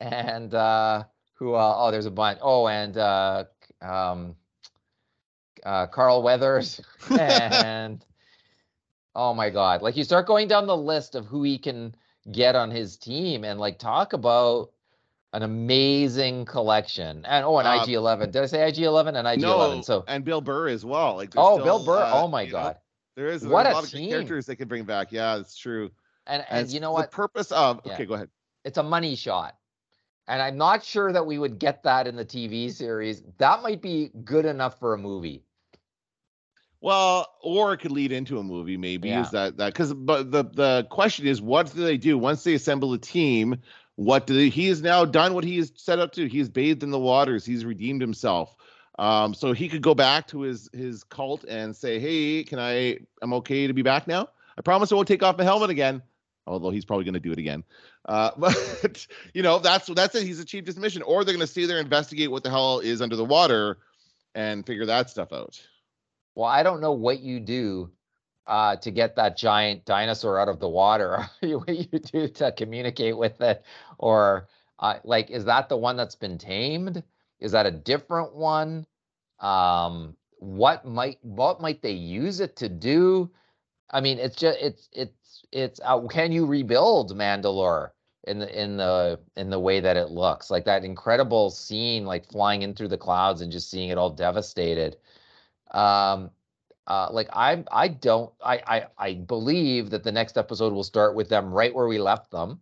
[0.00, 1.54] and uh, who?
[1.54, 2.38] Uh, oh, there's a bunch.
[2.42, 3.44] Oh, and uh,
[3.82, 4.36] um,
[5.64, 6.80] uh, Carl Weathers
[7.10, 8.04] and
[9.14, 9.82] oh my God!
[9.82, 11.94] Like you start going down the list of who he can
[12.30, 14.70] get on his team, and like talk about
[15.32, 17.24] an amazing collection.
[17.26, 18.32] And oh, and Uh, IG11.
[18.32, 19.40] Did I say IG11 and IG11?
[19.40, 19.82] No.
[19.82, 21.16] so and Bill Burr as well.
[21.16, 21.98] Like oh, Bill Burr.
[21.98, 22.76] uh, oh my you know, God!
[23.16, 24.10] there is What there's a lot of team.
[24.10, 25.12] characters they can bring back.
[25.12, 25.90] Yeah, it's true.
[26.26, 27.10] And And and you know what?
[27.10, 27.94] the purpose of Yeah.
[27.94, 28.28] okay, go ahead.
[28.64, 29.54] it's a money shot.
[30.26, 33.22] And I'm not sure that we would get that in the TV series.
[33.38, 35.42] That might be good enough for a movie.
[36.80, 39.08] Well, or it could lead into a movie, maybe.
[39.08, 39.22] Yeah.
[39.22, 42.54] Is that that because but the the question is what do they do once they
[42.54, 43.56] assemble a team?
[43.98, 46.28] What they he has now done what he has set up to.
[46.28, 48.54] He's bathed in the waters, he's redeemed himself.
[48.96, 52.98] Um, so he could go back to his his cult and say, Hey, can I
[53.22, 54.28] I'm okay to be back now?
[54.56, 56.00] I promise I won't take off my helmet again.
[56.46, 57.64] Although he's probably gonna do it again.
[58.04, 60.22] Uh, but you know, that's that's it.
[60.22, 63.16] He's achieved his mission, or they're gonna stay there, investigate what the hell is under
[63.16, 63.78] the water
[64.32, 65.60] and figure that stuff out.
[66.36, 67.90] Well, I don't know what you do
[68.48, 71.28] uh, to get that giant dinosaur out of the water.
[71.40, 73.64] what you do to communicate with it,
[73.98, 77.02] or uh, like, is that the one that's been tamed?
[77.38, 78.86] Is that a different one?
[79.38, 83.30] Um, what might what might they use it to do?
[83.90, 87.90] I mean, it's just it's it's it's uh, can you rebuild Mandalore
[88.24, 92.30] in the in the in the way that it looks like that incredible scene like
[92.30, 94.96] flying in through the clouds and just seeing it all devastated
[95.70, 96.30] um
[96.88, 101.14] uh like i i don't I, I i believe that the next episode will start
[101.14, 102.60] with them right where we left them.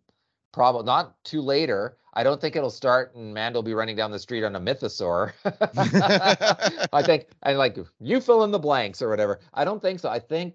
[0.52, 1.98] Probably not too later.
[2.14, 4.60] I don't think it'll start and mando will be running down the street on a
[4.60, 5.32] mythosaur.
[6.92, 9.40] I think and like you fill in the blanks or whatever.
[9.52, 10.08] I don't think so.
[10.08, 10.54] I think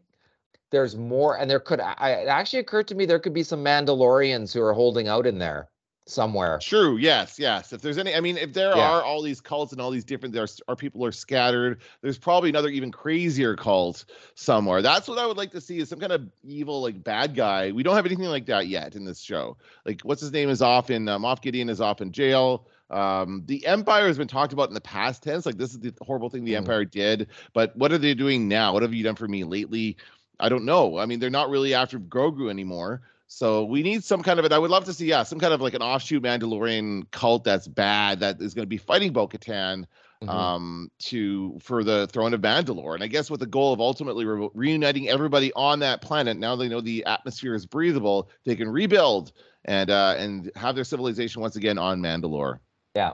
[0.71, 3.63] there's more and there could I, it actually occurred to me there could be some
[3.63, 5.69] mandalorians who are holding out in there
[6.05, 6.97] somewhere True.
[6.97, 7.37] Yes.
[7.39, 7.73] Yes.
[7.73, 8.89] If there's any, I mean, if there Yeah.
[8.91, 11.79] are all these cults and all these different, there are people are scattered.
[12.01, 14.81] There's probably another even crazier cult somewhere.
[14.81, 17.71] That's what I would like to see is some kind of evil, like bad guy.
[17.71, 19.57] We don't have anything like that yet in this show.
[19.85, 22.67] Like, what's his name is off in um, Moff Gideon is off in jail.
[22.89, 25.45] Um, the Empire has been talked about in the past tense.
[25.45, 26.57] Like, this is the horrible thing the Mhm.
[26.57, 27.27] Empire did.
[27.53, 28.73] But what are they doing now?
[28.73, 29.95] What have you done for me lately?
[30.39, 30.97] I don't know.
[30.97, 33.01] I mean, they're not really after Grogu anymore.
[33.33, 34.51] So we need some kind of it.
[34.51, 37.65] I would love to see, yeah, some kind of like an offshoot Mandalorian cult that's
[37.65, 39.85] bad that is going to be fighting Bo-Katan
[40.21, 40.29] Mhm.
[40.29, 42.93] um, to for the throne of Mandalore.
[42.93, 46.35] And I guess with the goal of ultimately re- reuniting everybody on that planet.
[46.37, 48.29] Now they know the atmosphere is breathable.
[48.43, 49.31] They can rebuild
[49.63, 52.59] and uh, and have their civilization once again on Mandalore.
[52.95, 53.13] Yeah.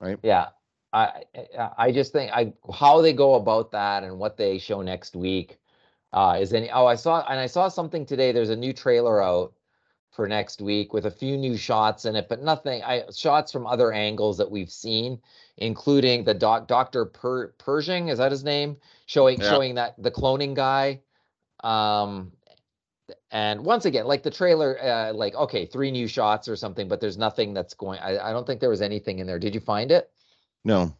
[0.00, 0.18] Right.
[0.24, 0.48] Yeah.
[0.92, 1.22] I
[1.56, 5.14] I- I just think I how they go about that and what they show next
[5.14, 5.58] week.
[6.12, 6.70] Uh, is any?
[6.70, 8.32] Oh, I saw and I saw something today.
[8.32, 9.52] There's a new trailer out
[10.10, 12.82] for next week with a few new shots in it, but nothing.
[12.82, 15.20] I shots from other angles that we've seen,
[15.58, 18.08] including the doc, Doctor per, Pershing.
[18.08, 18.78] Is that his name?
[19.06, 19.50] Showing Yeah.
[19.50, 21.00] showing that the cloning guy.
[21.62, 22.32] Um,
[23.30, 27.00] and once again, like the trailer, uh, like okay, three new shots or something, but
[27.00, 28.00] there's nothing that's going.
[28.00, 29.38] I, I don't think there was anything in there.
[29.38, 30.10] Did you find it?
[30.64, 30.92] No,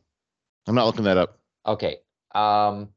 [0.66, 1.38] I'm not looking that up.
[1.66, 1.98] Okay.
[2.34, 2.90] Um,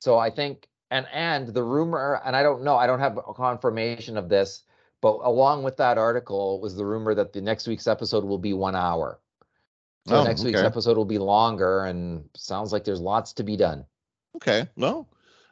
[0.00, 3.34] so I think and and the rumor, and I don't know, I don't have a
[3.34, 4.62] confirmation of this,
[5.00, 8.52] but along with that article was the rumor that the next week's episode will be
[8.52, 9.18] one hour.
[10.06, 10.66] So Oh, next week's okay.
[10.66, 13.84] episode will be longer, and sounds like there's lots to be done.
[14.36, 15.08] Okay, well,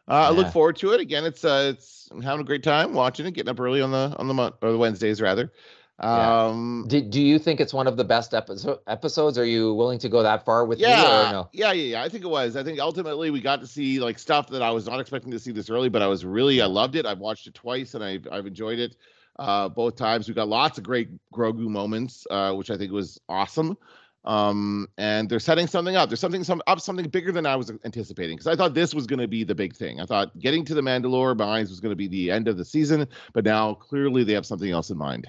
[0.08, 1.00] uh, I look forward to it.
[1.00, 3.92] Again, it's uh, it's I'm having a great time watching it, getting up early on
[3.92, 5.52] the on the month or the Wednesdays rather.
[6.02, 6.46] Yeah.
[6.46, 9.36] Um, Do, do you think it's one of the best episode episodes?
[9.36, 11.48] Are you willing to go that far with me yeah, or no?
[11.52, 12.02] yeah, yeah, yeah.
[12.02, 12.56] I think it was.
[12.56, 15.38] I think ultimately we got to see like stuff that I was not expecting to
[15.38, 17.04] see this early, but I was really I loved it.
[17.04, 18.96] I've watched it twice and I've I've enjoyed it
[19.38, 20.26] uh, both times.
[20.26, 23.76] We got lots of great Grogu moments, uh, which I think was awesome.
[24.24, 26.08] Um, and they're setting something up.
[26.08, 29.06] There's something some up something bigger than I was anticipating because I thought this was
[29.06, 30.00] going to be the big thing.
[30.00, 32.64] I thought getting to the Mandalore mines was going to be the end of the
[32.64, 35.28] season, but now clearly they have something else in mind.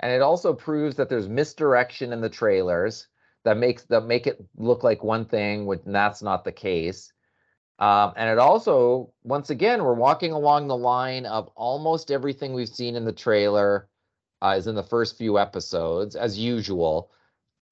[0.00, 3.08] And it also proves that there's misdirection in the trailers
[3.44, 7.12] that makes that make it look like one thing when that's not the case.
[7.78, 12.68] Um, and it also, once again, we're walking along the line of almost everything we've
[12.68, 13.88] seen in the trailer
[14.42, 17.10] uh, is in the first few episodes, as usual.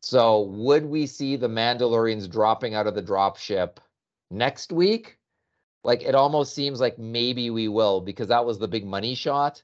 [0.00, 3.78] So, would we see the Mandalorians dropping out of the dropship
[4.30, 5.18] next week?
[5.82, 9.62] Like, it almost seems like maybe we will because that was the big money shot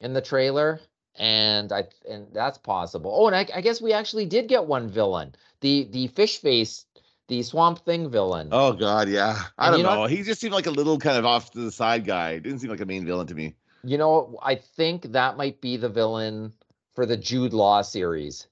[0.00, 0.80] in the trailer
[1.20, 3.12] and I and that's possible.
[3.14, 6.86] Oh, and I, I guess we actually did get one villain, the the fish face,
[7.28, 8.48] the Swamp Thing villain.
[8.50, 9.36] Oh God, yeah.
[9.58, 10.06] I And don't you know know.
[10.06, 12.38] He just seemed like a little kind of off to the side guy.
[12.38, 13.54] Didn't seem like a main villain to me.
[13.84, 16.54] You know, I think that might be the villain
[16.94, 18.48] for the Jude Law series,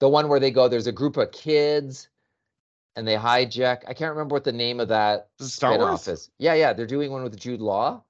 [0.00, 0.66] the one where they go.
[0.68, 2.08] There's a group of kids,
[2.96, 3.82] and they hijack.
[3.86, 6.08] I can't remember what the name of that Star Wars.
[6.08, 6.30] is.
[6.38, 8.02] Yeah, yeah, they're doing one with Jude Law.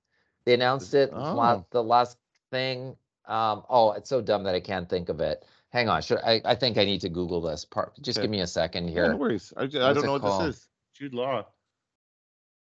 [0.47, 1.65] They announced it Oh.
[1.71, 2.17] the last
[2.51, 2.97] thing.
[3.27, 5.45] Um, oh, it's so dumb that I can't think of it.
[5.71, 6.41] Hang on, should I?
[6.45, 7.95] I think I need to Google this part.
[8.03, 8.25] Just Okay.
[8.25, 9.09] give me a second here.
[9.13, 9.53] no worries.
[9.57, 10.49] I, I don't know what called?
[10.49, 10.69] this is.
[10.95, 11.47] Jude Law.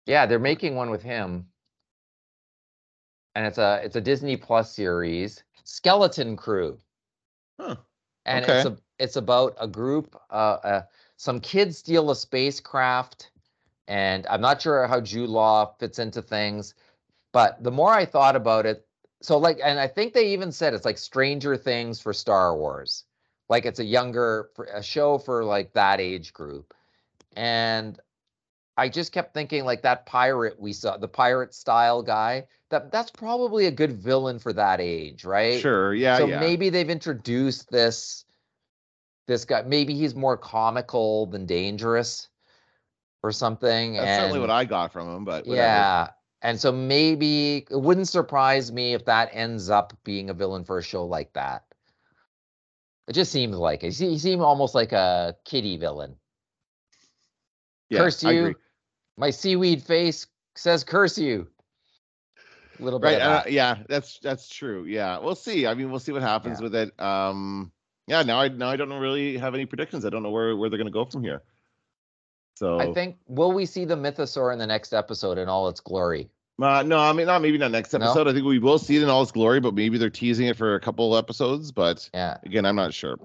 [0.07, 1.47] Yeah, they're making one with him.
[3.35, 6.79] And it's a it's a Disney Plus series, Skeleton Crew.
[7.61, 7.77] Huh.
[8.25, 10.83] And it's a it's about a group uh, uh
[11.17, 13.31] some kids steal a spacecraft
[13.89, 16.75] and I'm not sure how Jude Law fits into things,
[17.33, 18.87] but the more I thought about it,
[19.20, 23.04] so like and I think they even said it's like Stranger Things for Star Wars.
[23.48, 26.74] Like it's a younger a show for like that age group.
[27.35, 27.98] And
[28.76, 33.11] I just kept thinking like that pirate we saw, the pirate style guy, that that's
[33.11, 35.61] probably a good villain for that age, right?
[35.61, 35.94] Sure.
[35.94, 36.18] Yeah.
[36.18, 36.40] so yeah.
[36.40, 38.24] maybe they've introduced this
[39.26, 39.62] this guy.
[39.62, 42.28] Maybe he's more comical than dangerous
[43.22, 43.94] or something.
[43.94, 45.24] That's and certainly what I got from him.
[45.24, 45.66] But whatever.
[45.66, 46.09] yeah.
[46.42, 50.79] And so maybe it wouldn't surprise me if that ends up being a villain for
[50.79, 51.64] a show like that.
[53.09, 53.94] It just seems like it.
[53.94, 56.14] He seemed almost like a kitty villain.
[57.88, 58.55] yeah curse you.
[59.16, 61.48] My seaweed face says curse you.
[62.79, 63.20] A little bit Right.
[63.20, 63.79] Uh, yeah.
[63.88, 64.85] That's that's true.
[64.85, 65.18] Yeah.
[65.18, 65.66] We'll see.
[65.66, 66.64] I mean, we'll see what happens Yeah.
[66.64, 67.01] with it.
[67.01, 67.72] Um.
[68.07, 68.22] Yeah.
[68.22, 70.05] Now I now I don't really have any predictions.
[70.05, 71.42] I don't know where where they're gonna go from here.
[72.59, 75.79] So I think will we see the mythosaur in the next episode in all its
[75.79, 76.29] glory?
[76.61, 78.05] Uh, no, I mean not maybe not next No?
[78.07, 78.27] episode.
[78.27, 80.57] I think we will see it in all its glory, but maybe they're teasing it
[80.57, 81.71] for a couple episodes.
[81.71, 82.37] But Yeah.
[82.44, 83.16] again, I'm not sure.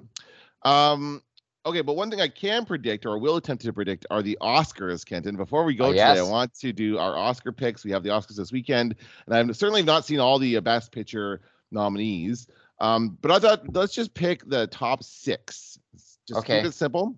[0.62, 1.24] Um,
[1.66, 5.04] okay, but one thing I can predict or will attempt to predict are the Oscars,
[5.04, 5.36] Kenton.
[5.36, 7.84] Before we go Oh, today, I want to do our Oscar picks.
[7.84, 8.94] We have the Oscars this weekend,
[9.26, 11.42] and I've certainly not seen all the uh, Best Picture
[11.72, 12.46] nominees.
[12.80, 15.80] Um, but I thought let's just pick the top six.
[16.28, 16.58] Just Okay.
[16.58, 17.18] keep it simple,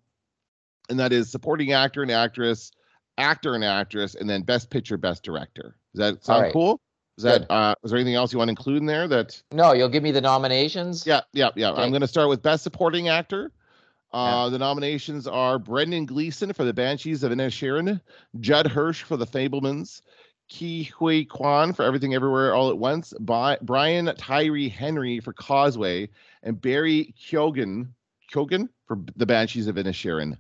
[0.90, 2.72] and that is supporting actor and actress,
[3.18, 5.76] actor and actress, and then Best Picture, Best Director.
[5.94, 6.54] Does that sound right.
[6.54, 6.80] cool?
[7.18, 9.08] Is that uh, is there anything else you want to include in there?
[9.08, 11.08] That No, you'll give me the nominations.
[11.08, 11.72] yeah, yeah, yeah.
[11.72, 13.52] I'm going to start with Best Supporting Actor.
[14.12, 14.50] Uh, Yeah.
[14.50, 18.02] The nominations are Brendan Gleeson for The Banshees of Inisherin,
[18.42, 20.02] Judd Hirsch for The Fabelmans,
[20.52, 26.10] Ke Huy Quan for Everything Everywhere All at Once, Bi- Brian Tyree Henry for Causeway,
[26.44, 27.88] and Barry Keoghan,
[28.32, 30.38] Keoghan for The Banshees of Inisherin.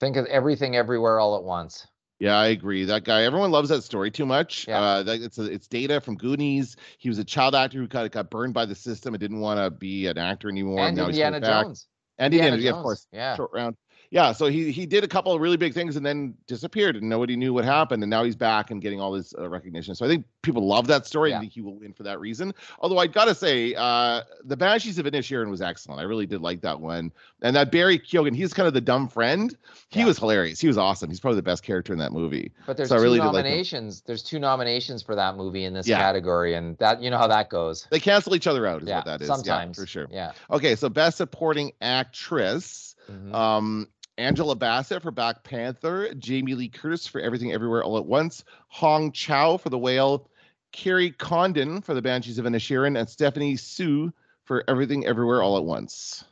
[0.00, 1.86] Think of everything everywhere all at once.
[2.20, 2.84] Yeah, I agree.
[2.84, 4.66] That guy, everyone loves that story too much.
[4.66, 4.80] Yeah.
[4.80, 6.76] Uh, that, it's a, it's data from Goonies.
[6.98, 9.40] He was a child actor who kind of got burned by the system and didn't
[9.40, 10.80] want to be an actor anymore.
[10.80, 11.40] And he's Indiana.
[11.40, 11.86] Jones.
[12.18, 13.06] And Indiana, Indiana yeah, of course.
[13.12, 13.36] Yeah.
[13.36, 13.76] Short round.
[14.10, 17.08] Yeah, so he he did a couple of really big things and then disappeared, and
[17.08, 18.02] nobody knew what happened.
[18.02, 19.94] And now he's back and getting all this uh, recognition.
[19.94, 21.30] So I think people love that story.
[21.30, 21.36] Yeah.
[21.36, 22.54] I think he will win for that reason.
[22.80, 26.00] Although I gotta say, uh, the Banshees of Inisherin was excellent.
[26.00, 27.12] I really did like that one.
[27.42, 29.56] And that Barry Keoghan, he's kind of the dumb friend.
[29.90, 30.06] He Yeah.
[30.06, 30.60] was hilarious.
[30.60, 31.10] He was awesome.
[31.10, 32.50] He's probably the best character in that movie.
[32.66, 34.00] But there's So two really did like nominations.
[34.06, 35.98] there's two nominations for that movie in this Yeah.
[35.98, 37.86] category, and that you know how that goes.
[37.90, 39.26] They cancel each other out, is yeah, what that is.
[39.28, 40.06] sometimes yeah, for sure.
[40.10, 40.32] Yeah.
[40.50, 42.94] Okay, so best supporting actress.
[43.10, 43.34] Mhm.
[43.34, 43.88] Um,
[44.18, 49.12] Angela Bassett for Black Panther, Jamie Lee Curtis for Everything Everywhere All at Once, Hong
[49.12, 50.28] Chau for The Whale,
[50.72, 54.12] Kerry Condon for The Banshees of Inisherin, and Stephanie Hsu
[54.44, 56.24] for Everything Everywhere All at Once.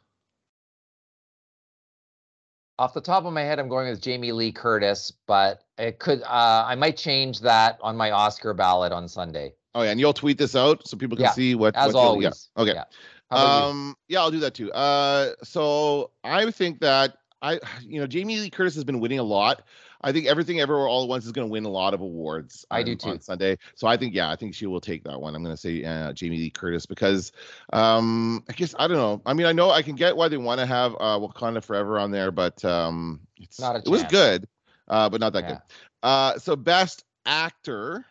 [2.78, 6.22] Off the top of my head, I'm going with Jamie Lee Curtis, but it could.
[6.22, 9.55] Uh, I might change that on my Oscar ballot on Sunday.
[9.74, 11.74] Oh yeah, and you'll tweet this out so people can Yeah, see what.
[11.74, 12.51] As what always.
[12.57, 12.62] Yeah.
[12.62, 12.74] Okay.
[12.74, 12.84] Yeah.
[13.30, 13.68] About you?
[13.68, 14.70] Um, yeah, I'll do that too.
[14.72, 17.16] Uh, so I think that
[17.47, 19.62] I, you know, Jamie Lee Curtis has been winning a lot.
[20.03, 22.66] I think Everything Everywhere All at Once is going to win a lot of awards.
[22.70, 23.11] I on- do too.
[23.11, 23.59] on Sunday.
[23.74, 25.34] So I think, yeah, I think she will take that one.
[25.34, 27.32] I'm going to say uh, Jamie Lee Curtis because,
[27.72, 29.22] um, I guess I don't know.
[29.24, 31.99] I mean, I know I can get why they want to have uh, Wakanda Forever
[31.99, 34.47] on there, but um, it's Not a it was good,
[34.88, 35.49] uh, but not that Yeah.
[35.49, 35.61] good.
[36.03, 38.05] Uh, so best actor.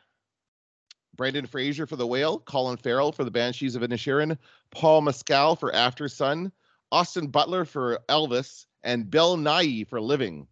[1.15, 4.37] Brendan Fraser for The Whale, Colin Farrell for The Banshees of Inisherin,
[4.71, 6.51] Paul Mescal for Aftersun,
[6.91, 10.47] Austin Butler for Elvis, and Bill Nighy for Living.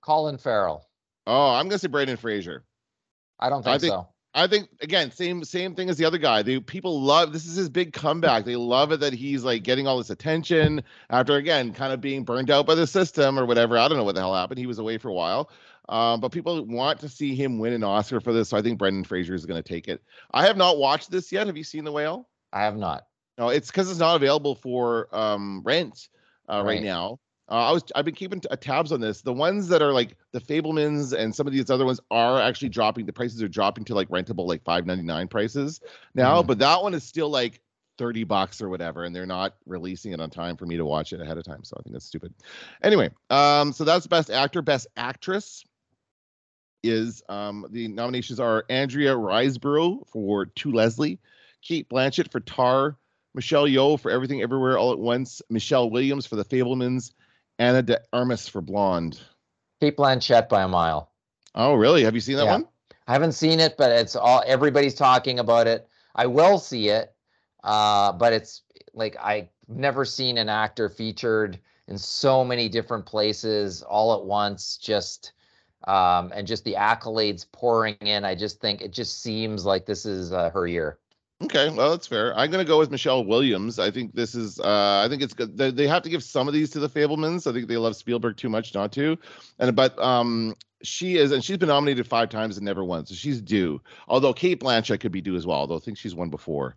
[0.00, 0.88] Colin Farrell.
[1.26, 2.64] Oh, I'm gonna say Brendan Fraser.
[3.38, 4.08] I don't I think, think- so.
[4.34, 6.42] I think again, same same thing as the other guy.
[6.42, 8.44] The people love this is his big comeback.
[8.44, 12.24] They love it that he's like getting all this attention after again kind of being
[12.24, 13.76] burned out by the system or whatever.
[13.76, 14.58] I don't know what the hell happened.
[14.58, 15.50] He was away for a while.
[15.88, 18.48] Um, but people want to see him win an Oscar for this.
[18.48, 20.00] So I think Brendan Fraser is going to take it.
[20.32, 21.46] I have not watched this yet.
[21.48, 22.28] Have you seen The Whale?
[22.52, 23.06] I have not.
[23.38, 26.08] No, it's because it's not available for um, rent
[26.48, 26.74] uh, right.
[26.74, 26.82] Right.
[26.82, 27.18] now.
[27.50, 29.20] Uh, I was I've been keeping t- uh, tabs on this.
[29.20, 32.68] The ones that are like the Fabelmans and some of these other ones are actually
[32.70, 33.04] dropping.
[33.04, 35.80] The prices are dropping to like rentable like five ninety nine prices
[36.14, 36.46] now, Mhm.
[36.46, 37.60] but that one is still like
[37.98, 41.12] thirty bucks or whatever, and they're not releasing it on time for me to watch
[41.12, 41.62] it ahead of time.
[41.64, 42.32] So I think that's stupid.
[42.82, 45.64] Anyway, um, so that's best actor, best actress.
[46.84, 51.20] Is um the nominations are Andrea Riseborough for To Leslie,
[51.60, 52.96] Cate Blanchett for Tar,
[53.34, 57.12] Michelle Yeoh for Everything Everywhere All at Once, Michelle Williams for The Fabelmans,
[57.58, 59.20] Ana de Armas for Blonde.
[59.80, 61.10] Cate Blanchett by a mile.
[61.54, 62.04] Oh, really?
[62.04, 62.52] Have you seen that Yeah.
[62.52, 62.68] one?
[63.08, 65.88] I haven't seen it, but it's all everybody's talking about it.
[66.14, 67.14] I will see it,
[67.64, 68.62] uh, but it's
[68.94, 71.58] like I've never seen an actor featured
[71.88, 74.76] in so many different places all at once.
[74.76, 75.32] Just
[75.88, 78.24] um, and just the accolades pouring in.
[78.24, 80.98] I just think it just seems like this is uh, her year.
[81.44, 82.36] Okay, well that's fair.
[82.38, 83.78] I'm gonna go with Michelle Williams.
[83.78, 84.60] I think this is.
[84.60, 85.56] Uh, I think it's good.
[85.56, 87.50] They, they have to give some of these to the Fabelmans.
[87.50, 89.18] I think they love Spielberg too much not to.
[89.58, 93.14] And but um, she is, and she's been nominated five times and never won, so
[93.14, 93.80] she's due.
[94.08, 95.58] Although Cate Blanchett could be due as well.
[95.58, 96.76] Although I think she's won before.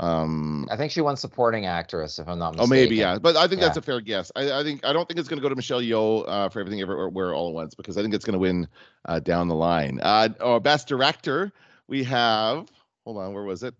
[0.00, 2.72] Um, I think she won supporting actress, if I'm not mistaken.
[2.72, 4.32] oh maybe yeah, but I think that's a fair guess.
[4.34, 6.80] I, I think I don't think it's gonna go to Michelle Yeoh uh, for everything
[6.80, 8.66] everywhere all at once because I think it's gonna win
[9.04, 10.00] uh, down the line.
[10.02, 11.52] Uh, or best director
[11.86, 12.68] we have.
[13.04, 13.74] Hold on, where was it?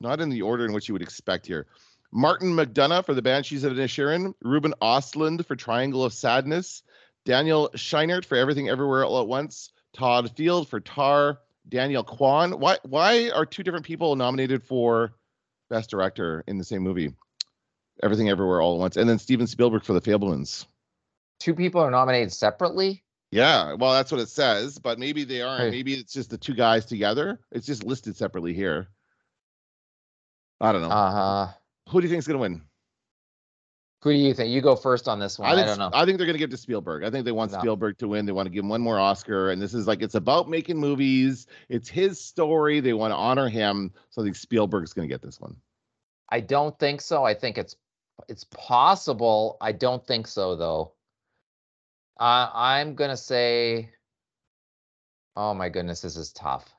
[0.00, 1.66] Not in the order in which you would expect here.
[2.12, 6.82] Martin McDonagh for the Banshees of Inisherin, Ruben Östlund for Triangle of Sadness,
[7.24, 11.38] Daniel Scheinert for Everything Everywhere All at Once, Todd Field for Tar,
[11.68, 12.58] Daniel Kwan.
[12.58, 15.12] Why why are two different people nominated for
[15.68, 17.14] Best Director in the same movie?
[18.02, 20.66] Everything Everywhere All at Once, and then Steven Spielberg for The Fabelmans.
[21.38, 23.04] Two people are nominated separately.
[23.30, 25.70] Yeah, well, that's what it says, but maybe they aren't.
[25.70, 27.38] Maybe it's just the two guys together.
[27.52, 28.88] It's just listed separately here.
[30.60, 30.90] I don't know.
[30.90, 31.52] Uh huh.
[31.90, 32.62] Who do you think is going to win?
[34.02, 34.50] Who do you think?
[34.50, 35.50] You go first on this one.
[35.50, 35.90] I, think don't know.
[35.92, 37.04] I think they're going to give it to Spielberg.
[37.04, 37.58] I think they want No.
[37.58, 38.24] Spielberg to win.
[38.24, 40.78] They want to give him one more Oscar, and this is like it's about making
[40.78, 41.46] movies.
[41.68, 42.80] It's his story.
[42.80, 45.56] They want to honor him, so I think Spielberg's going to get this one.
[46.30, 47.24] I don't think so.
[47.24, 47.76] I think it's
[48.28, 49.58] it's possible.
[49.60, 50.92] I don't think so though.
[52.18, 53.90] Uh, I'm gonna say.
[55.36, 56.74] Oh my goodness, this is tough.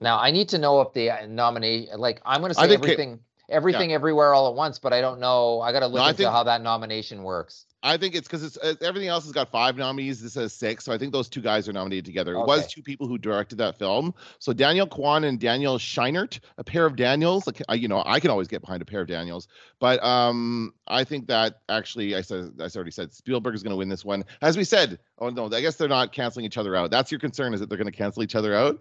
[0.00, 2.90] Now I need to know if the nominate like I'm gonna I say think Kate-
[2.92, 5.60] everything, everything, everywhere, all at once, but I don't know.
[5.60, 7.64] I gotta look No, into think- how that nomination works.
[7.80, 10.20] I think it's because it's, it's everything else has got five nominees.
[10.20, 12.34] This has six, so I think those two guys are nominated together.
[12.34, 14.14] It was two people who directed that film.
[14.40, 17.46] So Daniel Kwan and Daniel Scheinert, a pair of Daniels.
[17.46, 19.46] Like I, you know, I can always get behind a pair of Daniels,
[19.78, 23.76] but um, I think that actually, I said, I already said Spielberg is going to
[23.76, 24.24] win this one.
[24.42, 26.90] As we said, oh no, I guess they're not canceling each other out.
[26.90, 28.80] That's your concern, is that they're going to cancel each other out?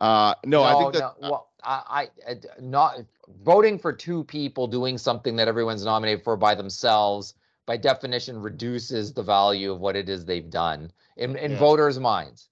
[0.00, 1.00] Uh, no, I think that.
[1.20, 2.98] no, well, I, I I- not
[3.42, 7.34] voting for two people doing something that everyone's nominated for by themselves
[7.66, 11.58] by definition reduces the value of what it is they've done in in Yeah.
[11.58, 12.48] voters' minds.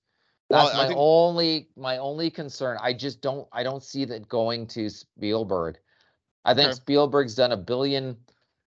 [0.50, 2.78] That's I my think- only my only concern.
[2.80, 5.78] I just don't I don't see that going to Spielberg.
[6.44, 6.74] I think Okay.
[6.76, 8.16] Spielberg's done a billion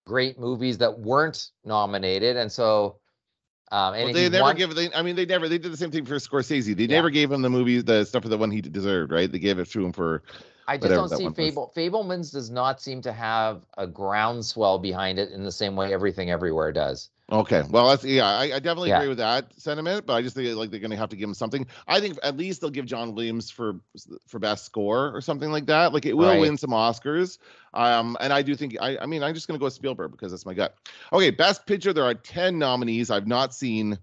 [0.07, 2.97] great movies that weren't nominated, and so
[3.73, 4.75] um, Well, they never won- give.
[4.75, 5.49] They, I mean, they never.
[5.49, 6.77] They did the same thing for Scorsese.
[6.77, 6.97] They Yeah.
[6.97, 9.11] never gave him the movie, the stuff for the one he deserved.
[9.11, 9.31] Right?
[9.33, 10.23] They gave it to him for.
[10.69, 11.37] I just don't see one was.
[11.37, 11.73] Fable.
[11.75, 16.31] Fabelman's does not seem to have a groundswell behind it in the same way everything
[16.31, 17.11] everywhere does.
[17.33, 17.63] Okay.
[17.71, 18.27] Well, that's yeah.
[18.29, 18.99] I, I definitely Yeah.
[18.99, 21.29] agree with that sentiment, but I just think like they're going to have to give
[21.29, 21.67] him something.
[21.89, 23.81] I think at least they'll give John Williams for
[24.27, 25.95] for best score or something like that.
[25.95, 26.41] Like it will Right.
[26.41, 27.39] win some Oscars.
[27.73, 28.99] Um, and I do think I.
[28.99, 30.75] I mean, I'm just going to go with Spielberg because that's my gut.
[31.13, 31.95] Okay, best picture.
[31.95, 33.11] There are ten nominees.
[33.11, 33.99] I've not seen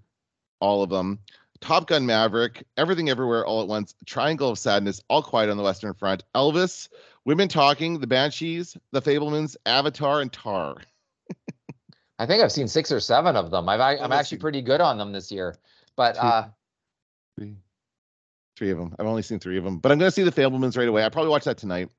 [0.59, 1.19] all of them.
[1.61, 5.63] Top Gun Maverick, Everything Everywhere All at Once, Triangle of Sadness, All Quiet on the
[5.63, 6.87] Western Front, Elvis,
[7.25, 10.77] Women Talking, The Banshees, The Fabelmans, Avatar, and Tar.
[12.19, 13.67] I think I've seen six or seven of them.
[13.69, 15.55] I've, I, Oh, I'm actually pretty good on them this year.
[15.95, 16.21] But Two.
[16.21, 16.49] uh,
[17.37, 17.55] Three.
[18.57, 18.93] Three of them.
[18.99, 21.05] I've only seen three of them, but I'm going to see The Fabelmans right away.
[21.05, 21.89] I probably watch that tonight.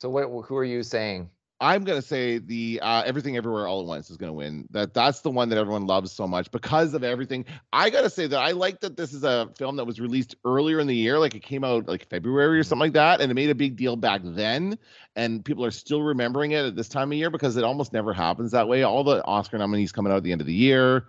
[0.00, 0.24] so what?
[0.46, 1.28] Who are you saying?
[1.60, 4.68] I'm gonna say the uh, Everything Everywhere All at Once is gonna win.
[4.70, 7.46] That that's the one that everyone loves so much because of everything.
[7.72, 10.78] I gotta say that I like that this is a film that was released earlier
[10.78, 13.34] in the year, like it came out like February or something like that, and it
[13.34, 14.78] made a big deal back then.
[15.16, 18.12] And people are still remembering it at this time of year because it almost never
[18.12, 18.84] happens that way.
[18.84, 21.06] All the Oscar nominees coming out at the end of the year.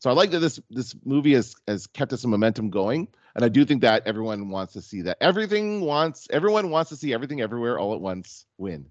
[0.00, 3.06] So I like that this this movie has has kept us some momentum going.
[3.36, 5.18] And I do think that everyone wants to see that.
[5.20, 8.90] Everything wants everyone wants to see everything everywhere all at once win.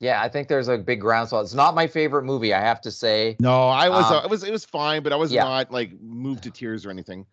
[0.00, 1.40] Yeah, I think there's a big groundswell.
[1.40, 3.36] It's not my favorite movie, I have to say.
[3.40, 5.44] No, I was Um, uh, it was it was fine, but I was yeah.
[5.44, 7.26] not like moved to tears or anything.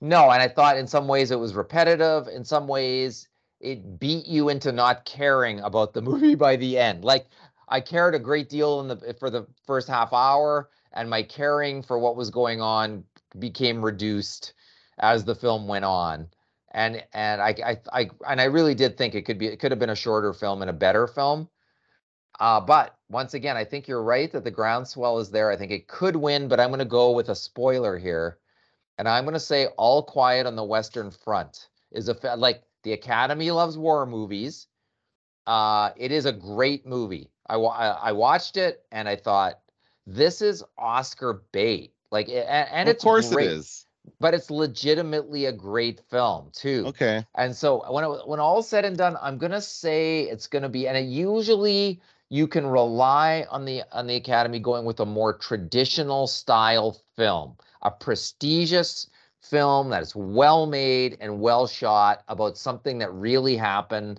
[0.00, 2.26] No, and I thought in some ways it was repetitive.
[2.26, 3.28] In some ways,
[3.60, 7.04] it beat you into not caring about the movie by the end.
[7.04, 7.26] Like
[7.68, 11.82] I cared a great deal in the for the first half hour, and my caring
[11.82, 13.04] for what was going on
[13.38, 14.54] became reduced
[14.98, 16.28] as the film went on.
[16.72, 19.70] And and I I, I and I really did think it could be it could
[19.70, 21.48] have been a shorter film and a better film.
[22.42, 25.52] Uh, but once again, I think you're right that the groundswell is there.
[25.52, 28.38] I think it could win, but I'm going to go with a spoiler here.
[28.98, 32.94] And I'm going to say All Quiet on the Western Front is a like the
[32.94, 34.66] Academy loves war movies.
[35.46, 37.30] Uh, it is a great movie.
[37.48, 39.60] I, I I watched it and I thought
[40.04, 41.92] this is Oscar bait.
[42.10, 43.86] Like and, and of it's course great, it is.
[44.18, 46.86] but it's legitimately a great film too.
[46.88, 47.24] Okay.
[47.36, 50.88] And so when it, when all's said and done, I'm gonna say it's gonna be,
[50.88, 52.00] and it usually
[52.32, 57.58] you can rely on the on the Academy going with a more traditional style film,
[57.82, 59.10] a prestigious
[59.42, 64.18] film that is well made and well shot about something that really happened.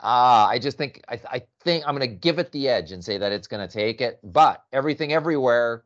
[0.00, 3.18] Ah, I just think I, I think I'm gonna give it the edge and say
[3.18, 4.18] that it's gonna take it.
[4.24, 5.84] But everything everywhere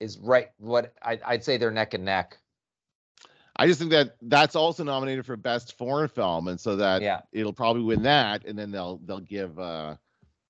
[0.00, 0.52] is right.
[0.56, 2.38] What I, I'd say they're neck and neck.
[3.56, 7.20] I just think that that's also nominated for best foreign film, and so that Yeah.
[7.30, 9.96] it'll probably win that, and then they'll they'll give uh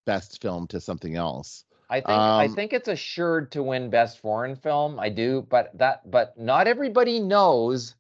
[0.05, 1.65] best film to something else.
[1.91, 4.99] I think I Um, think it's assured to win best foreign film.
[4.99, 7.95] I do, but that but not everybody knows.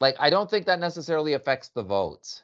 [0.00, 2.42] Like I don't think that necessarily affects the votes.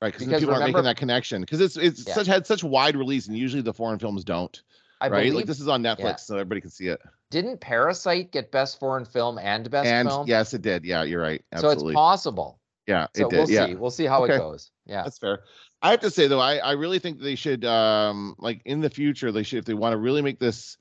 [0.00, 2.14] Right, because people aren't making that connection because it's it's Yeah.
[2.14, 4.60] such had such wide release, and usually the foreign films don't.
[5.00, 6.16] I right, believe like this is on Netflix, yeah.
[6.16, 7.00] so everybody can see it.
[7.30, 10.26] didn't Parasite get best foreign film and best and film?
[10.28, 10.84] yes, it did.
[10.84, 11.42] Yeah, you're right.
[11.56, 12.58] so it's possible.
[12.86, 13.36] yeah, So it did.
[13.38, 13.66] we'll yeah.
[13.66, 13.74] see.
[13.76, 14.34] We'll see how Okay.
[14.34, 14.70] it goes.
[14.86, 15.02] Yeah.
[15.04, 15.44] That's fair.
[15.82, 18.90] I have to say though, I, I really think they should um like in the
[18.90, 20.76] future they should if they want to really make this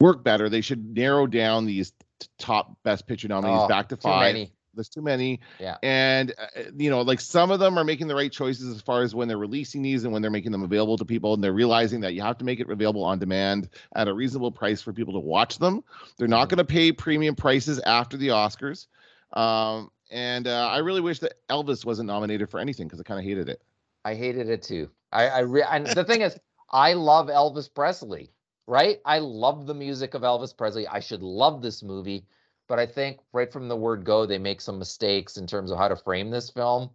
[0.00, 3.96] work better, they should narrow down these t- top best picture nominees Oh, back to
[3.96, 4.34] Too five.
[4.34, 4.52] many.
[4.74, 5.38] There's too many.
[5.60, 5.76] Yeah.
[5.82, 9.02] And uh, you know, like some of them are making the right choices as far
[9.02, 11.52] as when they're releasing these and when they're making them available to people and they're
[11.52, 14.92] realizing that you have to make it available on demand at a reasonable price for
[14.94, 15.84] people to watch them.
[16.16, 16.50] They're not Mhm.
[16.52, 18.86] going to pay premium prices after the Oscars.
[19.34, 23.20] Um and uh, I really wish that Elvis wasn't nominated for anything because I kind
[23.20, 23.62] of hated it.
[24.04, 24.90] I hated it too.
[25.12, 26.38] I, I re- and the thing is,
[26.70, 28.30] I love Elvis Presley,
[28.66, 28.98] right?
[29.04, 30.88] I love the music of Elvis Presley.
[30.88, 32.26] I should love this movie,
[32.68, 35.78] but I think right from the word go, they make some mistakes in terms of
[35.78, 36.90] how to frame this film.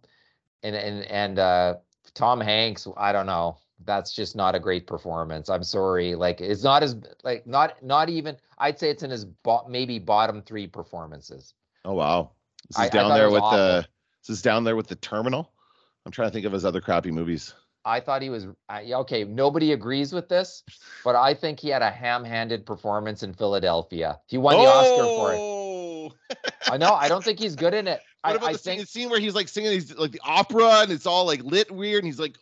[0.62, 1.74] And and and uh,
[2.14, 3.58] Tom Hanks, I don't know.
[3.84, 5.48] That's just not a great performance.
[5.48, 6.16] I'm sorry.
[6.16, 8.36] Like it's not as like not not even.
[8.58, 11.54] I'd say it's in his bo- maybe bottom three performances.
[11.84, 12.32] Oh wow.
[12.68, 13.58] This is I- I down it there with awful.
[13.58, 13.86] the
[14.26, 15.52] this is down there with the terminal.
[16.08, 17.52] I'm trying to think of his other crappy movies.
[17.84, 19.24] I thought he was okay.
[19.24, 20.62] Nobody agrees with this,
[21.04, 24.18] but I think he had a ham-handed performance in Philadelphia.
[24.26, 25.36] He won the Oscar for it.
[25.36, 26.10] no.
[26.72, 26.94] I know.
[26.94, 28.00] I don't think he's good in it.
[28.22, 30.20] What I, about I the think scene, scene where he's like singing these like the
[30.24, 32.36] opera and it's all like lit weird and he's like,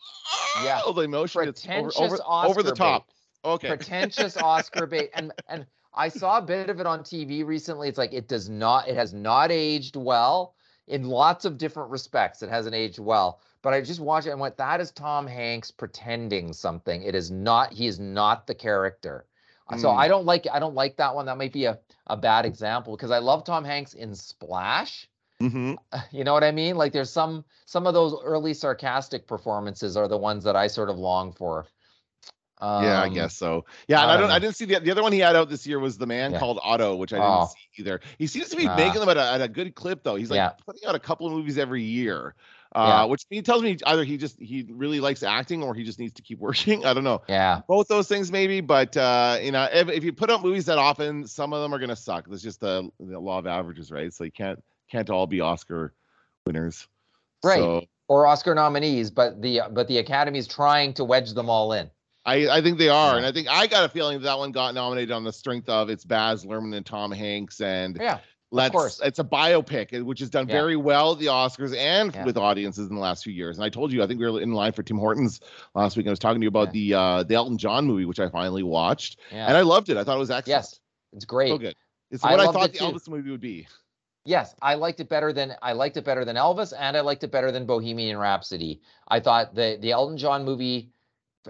[0.62, 0.80] Yeah.
[0.86, 3.08] oh, the emotion it's over, pretentious over, Oscar over the top.
[3.44, 3.66] Okay.
[3.66, 5.10] pretentious Oscar bait.
[5.16, 7.88] And and I saw a bit of it on TV recently.
[7.88, 10.54] It's like it does not, it has not aged well
[10.86, 12.42] in lots of different respects.
[12.42, 13.40] It hasn't aged well.
[13.66, 17.02] But I just watched it and went, that is Tom Hanks pretending something.
[17.02, 19.26] It is not, he is not the character.
[19.68, 19.98] Uh, So Mm.
[19.98, 21.26] I don't like I don't like that one.
[21.26, 25.08] That might be a, a bad example because I love Tom Hanks in Splash.
[25.40, 25.74] hmm
[26.12, 26.76] You know what I mean?
[26.76, 30.88] Like there's some some of those early sarcastic performances are the ones that I sort
[30.88, 31.66] of long for.
[32.62, 33.64] yeah, I Um, guess so.
[33.88, 34.30] Yeah, and I I don't.
[34.30, 36.30] I didn't see the the other one he had out this year was the man
[36.30, 36.38] Yeah.
[36.38, 37.46] called Otto, which I didn't Oh.
[37.46, 38.00] see either.
[38.18, 38.76] He seems to be Ah.
[38.76, 40.14] making them at a, at a good clip though.
[40.14, 40.52] He's like Yeah.
[40.64, 42.36] putting out a couple of movies every year,
[42.74, 43.04] uh, Yeah.
[43.04, 46.12] which he tells me either he just he really likes acting or he just needs
[46.14, 46.84] to keep working.
[46.84, 47.22] I don't know.
[47.28, 47.60] Yeah.
[47.68, 50.78] Both those things maybe, but uh, you know, if, if you put out movies that
[50.78, 52.26] often, some of them are gonna suck.
[52.28, 54.12] That's just the, the law of averages, right?
[54.12, 55.92] So you can't can't all be Oscar
[56.46, 56.86] winners.
[57.44, 57.58] Right.
[57.58, 61.90] So, Or Oscar nominees, but the but the Academy's trying to wedge them all in.
[62.24, 63.16] I, I think they are, Yeah.
[63.18, 65.68] and I think I got a feeling that, that one got nominated on the strength
[65.68, 68.18] of it's Baz Luhrmann and Tom Hanks, and Yeah.
[68.50, 69.00] Let's course.
[69.04, 70.54] it's a biopic, uh, which has done Yeah.
[70.54, 72.24] very well at the Oscars and Yeah.
[72.24, 73.56] with audiences in the last few years.
[73.58, 75.40] And I told you, I think we were in line for Tim Hortons
[75.74, 76.06] last week.
[76.06, 78.62] I was talking to you about the uh, the Elton John movie, which I finally
[78.62, 79.96] watched, and I loved it.
[79.96, 80.48] I thought it was excellent.
[80.64, 80.80] yes.
[81.12, 81.48] It's great.
[81.50, 81.74] so good.
[82.10, 82.84] It's what I, loved thought the too.
[82.84, 83.66] Elvis movie would be.
[84.24, 87.22] Yes, I liked it better than I liked it better than Elvis, and I liked
[87.24, 88.80] it better than Bohemian Rhapsody.
[89.08, 90.90] I thought the the Elton John movie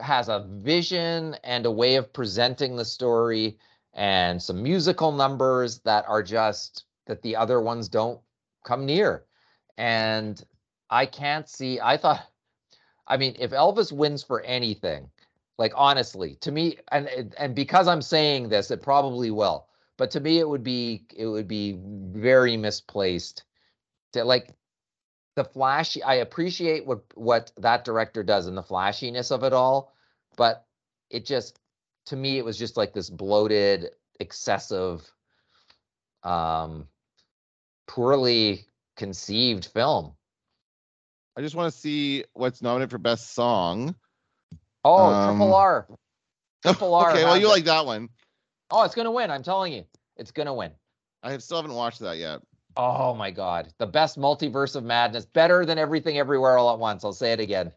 [0.01, 3.59] has a vision and a way of presenting the story
[3.95, 8.21] and some musical numbers that are just that the other ones don't
[8.65, 9.25] come near.
[9.79, 10.43] And
[10.91, 11.81] I can't see.
[11.81, 12.27] I thought,
[13.07, 15.11] I mean, if Elvis wins for anything,
[15.59, 19.69] like honestly, to me, and and- because I'm saying this, it probably will.
[19.97, 23.45] But to me, it would be it would be very misplaced.
[24.13, 24.51] To like
[25.37, 29.95] the flashy, I appreciate what what that director does and the flashiness of it all,
[30.37, 30.67] but
[31.11, 31.59] it just
[32.07, 33.91] to me it was just like this bloated,
[34.21, 35.11] excessive,
[36.23, 36.89] um,
[37.87, 38.65] poorly
[38.97, 40.13] conceived film.
[41.37, 43.95] I just want to see what's nominated for best song.
[44.85, 45.87] Oh, Um, Triple R.
[46.63, 47.11] Triple R.
[47.13, 47.51] okay, well you it.
[47.51, 48.09] like that one.
[48.71, 49.31] Oh, it's gonna win.
[49.31, 49.85] I'm telling you,
[50.17, 50.73] it's gonna win.
[51.23, 52.41] I have, still haven't watched that yet.
[52.77, 57.05] Oh my God, the best multiverse of madness, better than everything everywhere all at once.
[57.05, 57.73] I'll say it again.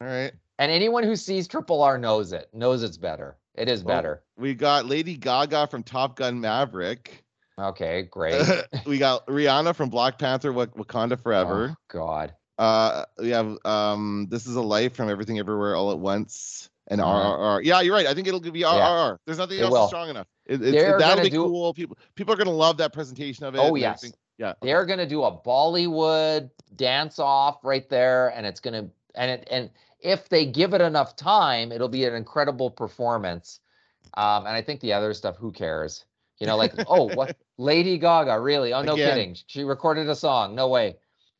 [0.00, 0.32] All right.
[0.58, 3.36] And anyone who sees Triple R knows it, knows it's better.
[3.54, 4.22] It is Well, better.
[4.36, 7.24] We got Lady Gaga from Top Gun Maverick.
[7.58, 8.42] Okay, great.
[8.86, 11.70] we got Rihanna from Black Panther Wak- Wakanda Forever.
[11.72, 12.34] Oh, God.
[12.58, 17.00] Uh we have um This is a Life from Everything Everywhere All at Once and
[17.00, 17.10] Uh-huh.
[17.36, 17.64] RRR.
[17.64, 18.06] Yeah, you're right.
[18.06, 19.18] I think it'll be RRR.
[19.26, 19.88] There's nothing It else will.
[19.88, 20.26] strong enough.
[20.46, 21.72] It, that'll be do- cool.
[21.72, 23.58] People people are gonna love that presentation of it.
[23.58, 23.98] Oh, yes.
[24.00, 24.18] everything.
[24.38, 24.52] Yeah.
[24.60, 29.70] They're gonna do a Bollywood dance off right there, and it's gonna and it and
[30.00, 33.60] if they give it enough time, it'll be an incredible performance.
[34.14, 36.04] Um, and I think the other stuff, who cares?
[36.42, 38.72] You know, like oh, what Lady Gaga, really?
[38.72, 39.14] Oh, no Again.
[39.14, 39.36] kidding.
[39.46, 40.56] She recorded a song.
[40.56, 40.96] No way.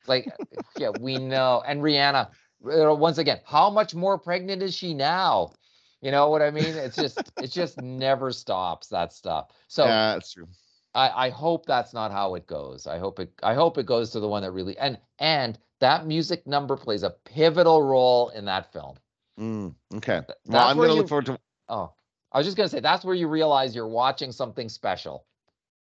[0.06, 0.32] Like,
[0.76, 1.60] yeah, we know.
[1.66, 2.28] And Rihanna,
[2.60, 5.54] once again, how much more pregnant is she now?
[6.02, 6.76] You know what I mean?
[6.76, 9.50] It's just, it just never stops that stuff.
[9.66, 10.46] So yeah, that's true.
[10.94, 12.86] I, I hope that's not how it goes.
[12.86, 16.06] I hope it I hope it goes to the one that really and and that
[16.06, 18.98] music number plays a pivotal role in that film.
[19.40, 20.20] Mm, okay.
[20.20, 21.38] Th- Well, I'm gonna you- look forward to
[21.68, 21.92] Oh,
[22.32, 25.24] I was just gonna say that's where you realize you're watching something special.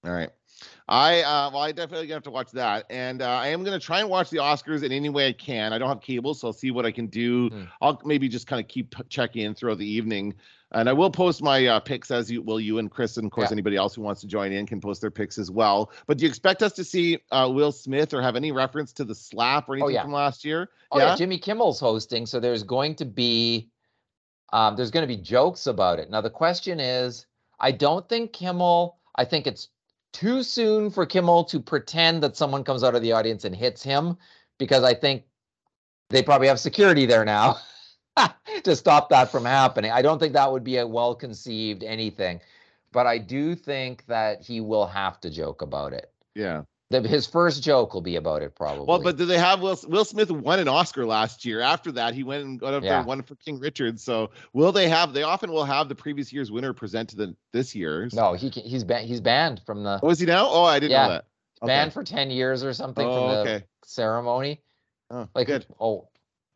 [0.05, 0.30] All right.
[0.86, 2.84] I uh well I definitely have to watch that.
[2.90, 5.72] And uh, I am gonna try and watch the Oscars in any way I can.
[5.72, 7.49] I don't have cable, so I'll see what I can do.
[7.49, 7.62] Hmm.
[7.80, 10.34] I'll maybe just kind of keep checking in throughout the evening.
[10.72, 13.32] And I will post my uh, picks as you will you and Chris and of
[13.32, 13.55] course Yeah.
[13.55, 15.90] anybody else who wants to join in can post their picks as well.
[16.07, 19.05] But do you expect us to see uh, Will Smith or have any reference to
[19.05, 20.03] the slap or anything Oh, yeah.
[20.03, 20.70] from last year?
[20.90, 21.16] Oh yeah?
[21.16, 23.70] Jimmy Kimmel's hosting, so there's going to be
[24.53, 26.11] um, there's going to be jokes about it.
[26.11, 27.26] Now the question is,
[27.61, 28.99] I don't think Kimmel.
[29.16, 29.68] I think it's
[30.12, 33.82] too soon for Kimmel to pretend that someone comes out of the audience and hits
[33.82, 34.16] him,
[34.59, 35.24] because I think
[36.11, 37.59] they probably have security there now
[38.64, 39.90] to stop that from happening.
[39.90, 42.40] I don't think that would be a well conceived anything,
[42.92, 46.12] but I do think that he will have to joke about it.
[46.34, 46.62] Yeah.
[46.91, 48.85] The, his first joke will be about it, probably.
[48.87, 51.61] Well, but do they have Will Will Smith won an Oscar last year?
[51.61, 52.99] After that, he went and got up there Yeah.
[52.99, 53.99] and won for King Richard.
[53.99, 55.12] So will they have?
[55.14, 58.12] They often will have the previous year's winner present to the this year's.
[58.14, 60.47] no, he he's ban- he's banned from the Oh, he now?
[60.49, 61.03] Oh, I didn't Yeah.
[61.07, 61.24] know that.
[61.62, 61.66] Okay.
[61.68, 63.64] banned for 10 years or something Oh, from the okay.
[63.85, 64.61] ceremony.
[65.11, 65.66] Oh, Like good.
[65.80, 66.09] oh,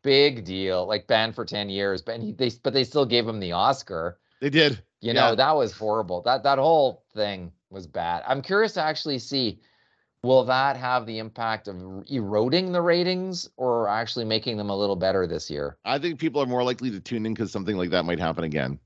[0.03, 0.85] big deal.
[0.85, 4.19] Like banned for 10 years, but he, they but they still gave him the Oscar.
[4.41, 4.83] They did.
[5.01, 5.29] You Yeah.
[5.31, 6.21] know, that was horrible.
[6.21, 8.23] That that whole thing was bad.
[8.27, 9.59] I'm curious to actually see
[10.23, 14.95] will that have the impact of eroding the ratings or actually making them a little
[14.95, 15.77] better this year?
[15.85, 18.43] I think people are more likely to tune in because something like that might happen
[18.43, 18.79] again.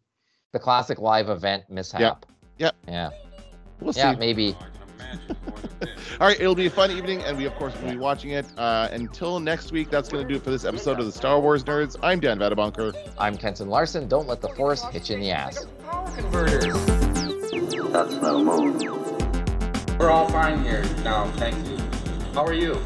[0.52, 2.00] The classic live event mishap.
[2.00, 2.26] Yep.
[2.60, 2.76] yep.
[2.88, 3.10] Yeah.
[3.80, 4.20] We'll Yeah, see.
[4.20, 4.56] maybe.
[6.20, 8.46] All right, it'll be a fun evening, and we of course will be watching it.
[8.58, 11.40] Uh, until next week, that's going to do it for this episode of the Star
[11.40, 11.98] Wars Nerds.
[12.02, 12.96] I'm Dan Vadabunker.
[13.18, 14.08] I'm Kenton Larson.
[14.08, 15.66] Don't let the force hit you in the ass.
[17.92, 18.93] That's no moon.
[20.00, 21.78] We're all fine here now, thank you.
[22.34, 22.82] How are you?